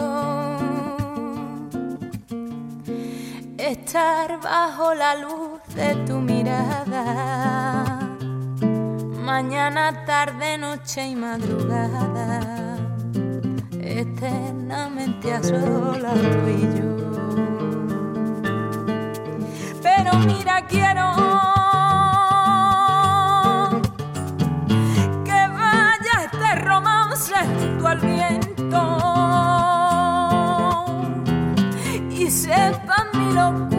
estar 3.58 4.40
bajo 4.40 4.94
la 4.94 5.14
luz 5.16 5.51
de 5.74 5.94
tu 6.06 6.20
mirada, 6.20 7.04
mañana, 9.24 10.04
tarde, 10.04 10.58
noche 10.58 11.08
y 11.08 11.16
madrugada, 11.16 12.76
eternamente 13.80 15.32
a 15.32 15.42
solas 15.42 16.14
tú 16.14 16.48
y 16.48 16.62
yo. 16.78 16.92
Pero 19.82 20.18
mira, 20.18 20.66
quiero 20.68 21.42
este 26.22 27.46
junto 27.46 27.86
al 27.88 27.98
viento 27.98 28.82
y 32.10 32.30
sepa 32.30 33.06
mi 33.14 33.32
locura 33.32 33.71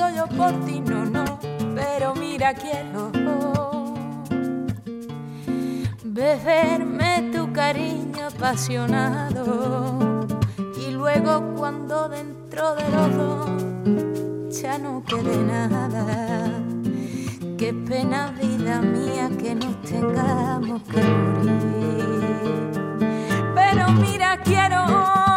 siento 0.00 0.16
yo 0.16 0.26
por 0.36 0.52
ti, 0.64 0.80
no, 0.80 1.04
no, 1.04 1.38
pero 1.74 2.14
mira 2.14 2.54
quiero 2.54 3.10
beberme 6.04 7.30
tu 7.32 7.52
cariño 7.52 8.26
apasionado 8.26 10.26
y 10.80 10.90
luego 10.90 11.54
cuando 11.56 12.08
dentro 12.08 12.74
de 12.74 12.88
los 12.90 13.14
dos 13.16 13.50
ya 14.62 14.78
no 14.78 15.02
quede 15.04 15.36
nada 15.38 16.56
Qué 17.58 17.74
pena 17.74 18.32
vida 18.40 18.80
mía 18.80 19.28
que 19.38 19.54
nos 19.54 19.82
tengamos 19.82 20.82
que 20.84 21.02
morir. 21.02 22.70
Pero 23.54 23.92
mira, 23.92 24.38
quiero 24.42 25.29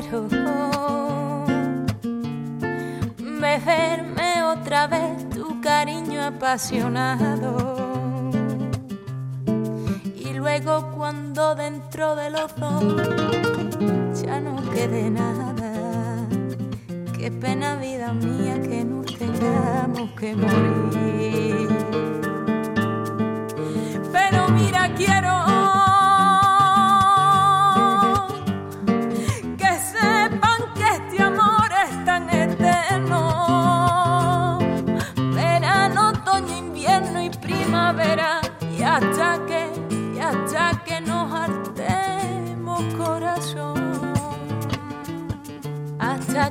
quiero 0.00 0.28
beberme 3.40 4.42
otra 4.44 4.86
vez 4.86 5.28
tu 5.30 5.60
cariño 5.60 6.22
apasionado. 6.22 7.56
Y 10.14 10.32
luego 10.34 10.90
cuando 10.96 11.54
dentro 11.54 12.14
de 12.14 12.30
los 12.30 12.54
dos 12.56 12.84
ya 14.22 14.40
no 14.40 14.56
quede 14.70 15.10
nada, 15.10 16.28
qué 17.16 17.30
pena 17.32 17.76
vida 17.76 18.12
mía 18.12 18.60
que 18.62 18.84
nos 18.84 19.06
tengamos 19.18 20.10
que 20.12 20.36
morir. 20.36 21.68
Pero 24.12 24.48
mira, 24.50 24.94
quiero 24.94 25.77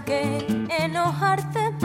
que 0.05 0.67
enojarte 0.80 1.76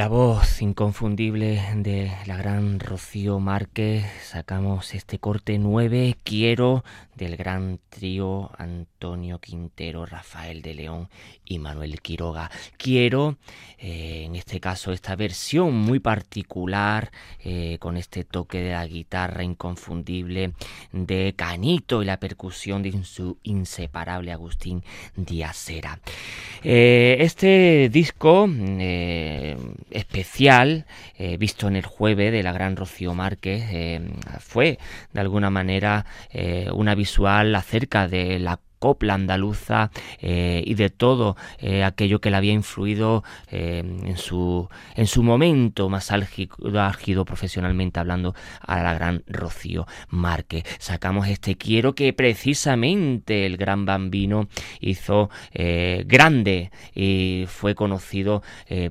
La 0.00 0.08
voz 0.08 0.62
inconfundible 0.62 1.60
de 1.76 2.10
la 2.24 2.38
gran 2.38 2.80
Rocío 2.80 3.38
Márquez. 3.38 4.06
Sacamos 4.22 4.94
este 4.94 5.18
corte 5.18 5.58
9, 5.58 6.16
Quiero, 6.24 6.84
del 7.20 7.36
gran 7.36 7.80
trío 7.90 8.50
Antonio 8.56 9.40
Quintero, 9.40 10.06
Rafael 10.06 10.62
de 10.62 10.72
León 10.72 11.10
y 11.44 11.58
Manuel 11.58 12.00
Quiroga. 12.00 12.50
Quiero, 12.78 13.36
eh, 13.78 14.22
en 14.24 14.36
este 14.36 14.58
caso, 14.58 14.90
esta 14.90 15.16
versión 15.16 15.74
muy 15.74 15.98
particular, 16.00 17.12
eh, 17.44 17.76
con 17.78 17.98
este 17.98 18.24
toque 18.24 18.62
de 18.62 18.72
la 18.72 18.86
guitarra 18.86 19.44
inconfundible 19.44 20.54
de 20.92 21.34
Canito 21.36 22.00
y 22.02 22.06
la 22.06 22.18
percusión 22.18 22.82
de 22.82 23.04
su 23.04 23.36
inseparable 23.42 24.32
Agustín 24.32 24.82
Díazera. 25.14 26.00
Eh, 26.64 27.18
este 27.20 27.90
disco 27.90 28.48
especial, 29.90 30.86
visto 31.38 31.68
en 31.68 31.76
el 31.76 31.84
jueves 31.84 32.32
de 32.32 32.42
la 32.42 32.52
gran 32.52 32.76
Rocío 32.76 33.12
Márquez, 33.12 34.00
fue 34.40 34.78
de 35.12 35.20
alguna 35.20 35.50
manera 35.50 36.06
una 36.72 36.94
visual 37.10 37.56
acerca 37.56 38.06
de 38.06 38.38
la 38.38 38.60
copla 38.80 39.14
andaluza 39.14 39.90
eh, 40.20 40.64
y 40.66 40.74
de 40.74 40.90
todo 40.90 41.36
eh, 41.58 41.84
aquello 41.84 42.20
que 42.20 42.30
le 42.30 42.36
había 42.38 42.52
influido 42.52 43.22
eh, 43.48 43.84
en, 43.84 44.16
su, 44.16 44.68
en 44.96 45.06
su 45.06 45.22
momento 45.22 45.88
más 45.88 46.10
álgido, 46.10 47.24
profesionalmente 47.24 48.00
hablando 48.00 48.34
a 48.60 48.82
la 48.82 48.94
gran 48.94 49.22
Rocío 49.28 49.86
Márquez. 50.08 50.64
Sacamos 50.78 51.28
este 51.28 51.56
quiero 51.56 51.94
que 51.94 52.12
precisamente 52.14 53.44
el 53.44 53.58
gran 53.58 53.84
bambino 53.84 54.48
hizo 54.80 55.28
grande 55.52 56.70
y 56.94 57.44
fue 57.48 57.74
conocido 57.74 58.42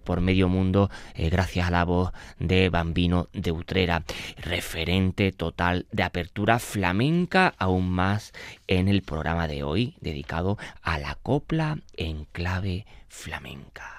por 0.04 0.22
medio 0.22 0.48
mundo 0.48 0.92
gracias 1.18 1.68
a 1.68 1.72
la 1.72 1.84
voz 1.84 2.12
de 2.38 2.70
Bambino 2.70 3.28
de 3.34 3.52
Utrera, 3.52 4.04
referente 4.38 5.32
total 5.32 5.88
de 5.92 6.04
apertura 6.04 6.60
flamenca 6.60 7.56
aún 7.58 7.90
más 7.90 8.34
en 8.68 8.88
el 8.88 9.02
programa 9.02 9.48
de 9.48 9.64
hoy 9.64 9.79
dedicado 10.02 10.58
a 10.82 10.98
la 10.98 11.16
copla 11.16 11.78
en 11.96 12.26
clave 12.26 12.86
flamenca. 13.08 13.99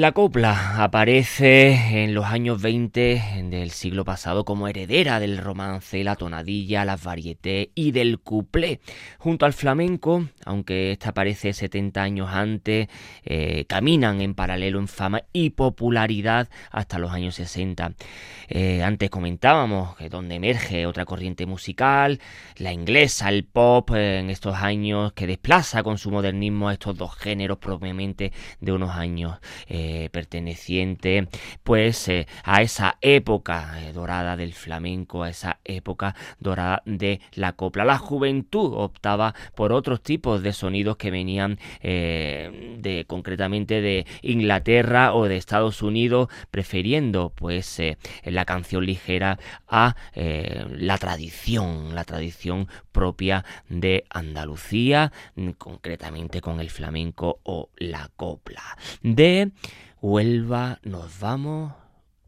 La 0.00 0.12
copla 0.12 0.82
aparece 0.82 2.04
en 2.04 2.14
los 2.14 2.24
años 2.24 2.62
20 2.62 3.22
del 3.50 3.70
siglo 3.70 4.02
pasado 4.02 4.46
como 4.46 4.66
heredera 4.66 5.20
del 5.20 5.36
romance, 5.36 6.02
la 6.02 6.16
tonadilla, 6.16 6.86
las 6.86 7.04
varietés 7.04 7.68
y 7.74 7.90
del 7.90 8.18
cuplé. 8.18 8.80
Junto 9.18 9.44
al 9.44 9.52
flamenco, 9.52 10.24
aunque 10.46 10.92
esta 10.92 11.10
aparece 11.10 11.52
70 11.52 12.02
años 12.02 12.30
antes, 12.32 12.88
eh, 13.26 13.66
caminan 13.68 14.22
en 14.22 14.32
paralelo 14.32 14.78
en 14.78 14.88
fama 14.88 15.24
y 15.34 15.50
popularidad 15.50 16.48
hasta 16.70 16.98
los 16.98 17.12
años 17.12 17.34
60. 17.34 17.92
Eh, 18.48 18.82
antes 18.82 19.10
comentábamos 19.10 19.96
que 19.96 20.08
donde 20.08 20.36
emerge 20.36 20.86
otra 20.86 21.04
corriente 21.04 21.44
musical, 21.44 22.20
la 22.56 22.72
inglesa, 22.72 23.28
el 23.28 23.44
pop, 23.44 23.90
eh, 23.90 24.20
en 24.20 24.30
estos 24.30 24.56
años 24.56 25.12
que 25.12 25.26
desplaza 25.26 25.82
con 25.82 25.98
su 25.98 26.10
modernismo 26.10 26.70
a 26.70 26.72
estos 26.72 26.96
dos 26.96 27.14
géneros 27.16 27.58
propiamente 27.58 28.32
de 28.62 28.72
unos 28.72 28.92
años. 28.92 29.38
Eh, 29.92 30.08
perteneciente 30.08 31.26
pues 31.64 32.06
eh, 32.06 32.28
a 32.44 32.62
esa 32.62 32.96
época 33.00 33.74
eh, 33.80 33.92
dorada 33.92 34.36
del 34.36 34.52
flamenco, 34.52 35.24
a 35.24 35.30
esa 35.30 35.58
época 35.64 36.14
dorada 36.38 36.80
de 36.86 37.20
la 37.32 37.54
copla. 37.54 37.84
La 37.84 37.98
juventud 37.98 38.72
optaba 38.76 39.34
por 39.56 39.72
otros 39.72 40.00
tipos 40.00 40.44
de 40.44 40.52
sonidos 40.52 40.96
que 40.96 41.10
venían 41.10 41.58
de 41.82 43.04
concretamente 43.08 43.80
de 43.80 44.06
Inglaterra 44.22 45.12
o 45.14 45.26
de 45.26 45.36
Estados 45.36 45.82
Unidos, 45.82 46.28
prefiriendo 46.52 47.32
pues 47.34 47.80
la 48.24 48.44
canción 48.44 48.86
ligera 48.86 49.38
a 49.66 49.96
la 50.14 50.98
tradición, 50.98 51.94
la 51.94 52.04
tradición 52.04 52.68
propia 52.92 53.44
de 53.68 54.04
Andalucía, 54.10 55.12
concretamente 55.58 56.40
con 56.40 56.60
el 56.60 56.70
flamenco 56.70 57.40
o 57.42 57.70
la 57.76 58.10
copla. 58.16 58.62
De 59.02 59.50
Huelva 60.02 60.78
nos 60.82 61.20
vamos 61.20 61.74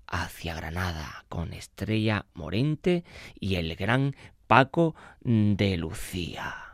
hacia 0.07 0.55
Granada 0.55 1.25
con 1.31 1.55
Estrella 1.55 2.27
Morente 2.35 3.03
y 3.41 3.55
el 3.55 3.77
gran 3.77 4.15
Paco 4.47 4.95
de 5.23 5.79
Lucía. 5.79 6.72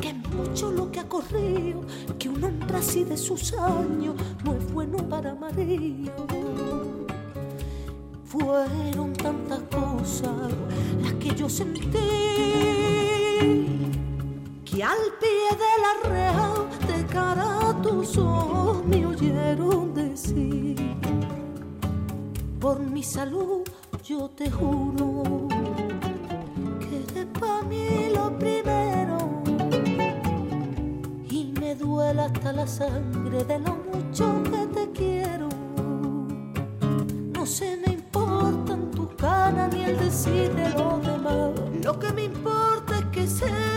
Que 0.00 0.14
mucho 0.34 0.70
lo 0.70 0.90
que 0.90 1.00
ha 1.00 1.08
corrido 1.08 1.82
que 2.18 2.28
un 2.28 2.42
hombre 2.42 2.78
así 2.78 3.04
de 3.04 3.16
sus 3.16 3.52
años 3.52 4.14
no 4.44 4.54
es 4.54 4.72
bueno 4.72 4.96
para 5.08 5.34
marido. 5.34 6.26
Fueron 8.24 9.12
tantas 9.12 9.60
cosas 9.70 10.52
las 11.02 11.12
que 11.14 11.34
yo 11.34 11.48
sentí 11.48 11.80
que 14.64 14.82
al 14.82 14.98
pie 15.20 15.48
de 15.62 15.72
la 15.84 15.92
reja 16.10 16.54
de 16.86 17.06
cara 17.06 17.70
a 17.70 17.82
tus 17.82 18.16
ojos 18.18 18.84
me 18.84 19.06
oyeron 19.06 19.94
decir 19.94 20.76
por 22.60 22.80
mi 22.80 23.02
salud 23.02 23.62
yo 24.04 24.28
te 24.30 24.50
juro 24.50 25.48
que 26.80 26.96
eres 26.96 27.26
para 27.38 27.62
mí 27.62 28.05
hasta 32.06 32.52
la 32.52 32.66
sangre 32.66 33.42
de 33.44 33.58
lo 33.58 33.76
mucho 33.92 34.42
que 34.44 34.66
te 34.68 34.92
quiero. 34.92 35.48
No 37.34 37.44
se 37.44 37.76
me 37.78 37.94
importan 37.94 38.92
tus 38.92 39.16
ganas 39.16 39.74
ni 39.74 39.82
el 39.82 39.98
decir 39.98 40.54
de 40.54 40.70
los 40.70 41.04
demás. 41.04 41.50
Lo 41.82 41.98
que 41.98 42.12
me 42.12 42.24
importa 42.24 42.98
es 42.98 43.04
que 43.06 43.26
sepas 43.26 43.75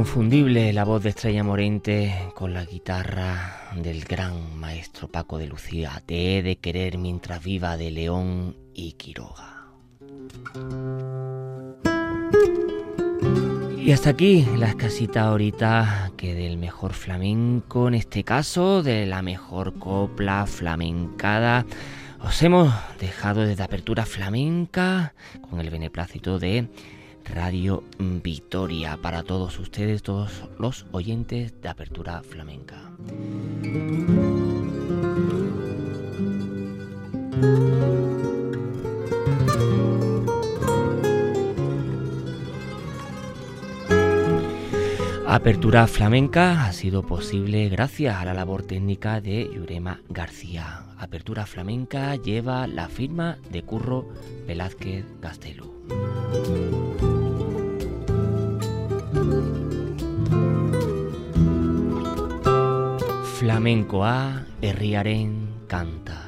Inconfundible 0.00 0.72
la 0.72 0.84
voz 0.84 1.02
de 1.02 1.10
Estrella 1.10 1.44
Morente 1.44 2.30
con 2.34 2.54
la 2.54 2.64
guitarra 2.64 3.68
del 3.76 4.02
gran 4.04 4.58
maestro 4.58 5.08
Paco 5.08 5.36
de 5.36 5.46
Lucía. 5.46 6.02
Te 6.06 6.38
he 6.38 6.42
de 6.42 6.56
querer 6.56 6.96
mientras 6.96 7.44
viva 7.44 7.76
de 7.76 7.90
León 7.90 8.56
y 8.72 8.92
Quiroga. 8.92 9.66
Y 13.76 13.92
hasta 13.92 14.08
aquí 14.08 14.46
la 14.56 14.68
escasita 14.68 15.24
ahorita 15.24 16.12
que 16.16 16.34
del 16.34 16.56
mejor 16.56 16.94
flamenco, 16.94 17.86
en 17.86 17.94
este 17.94 18.24
caso 18.24 18.82
de 18.82 19.04
la 19.04 19.20
mejor 19.20 19.78
copla 19.78 20.46
flamencada. 20.46 21.66
Os 22.20 22.42
hemos 22.42 22.72
dejado 22.98 23.42
desde 23.42 23.64
apertura 23.64 24.06
flamenca 24.06 25.12
con 25.42 25.60
el 25.60 25.68
beneplácito 25.68 26.38
de 26.38 26.70
Radio 27.34 27.84
Victoria 27.98 28.98
para 29.00 29.22
todos 29.22 29.58
ustedes, 29.58 30.02
todos 30.02 30.44
los 30.58 30.86
oyentes 30.92 31.60
de 31.60 31.68
Apertura 31.68 32.22
Flamenca. 32.22 32.76
Apertura 45.26 45.86
Flamenca 45.86 46.66
ha 46.66 46.72
sido 46.72 47.04
posible 47.04 47.68
gracias 47.68 48.16
a 48.16 48.24
la 48.24 48.34
labor 48.34 48.64
técnica 48.64 49.20
de 49.20 49.48
Yurema 49.54 50.00
García. 50.08 50.86
Apertura 50.98 51.46
Flamenca 51.46 52.16
lleva 52.16 52.66
la 52.66 52.88
firma 52.88 53.38
de 53.48 53.62
Curro 53.62 54.08
Velázquez 54.48 55.04
Gastelu. 55.20 56.89
Flamencoa 63.40 64.44
herriaren 64.60 65.64
kanta. 65.64 66.19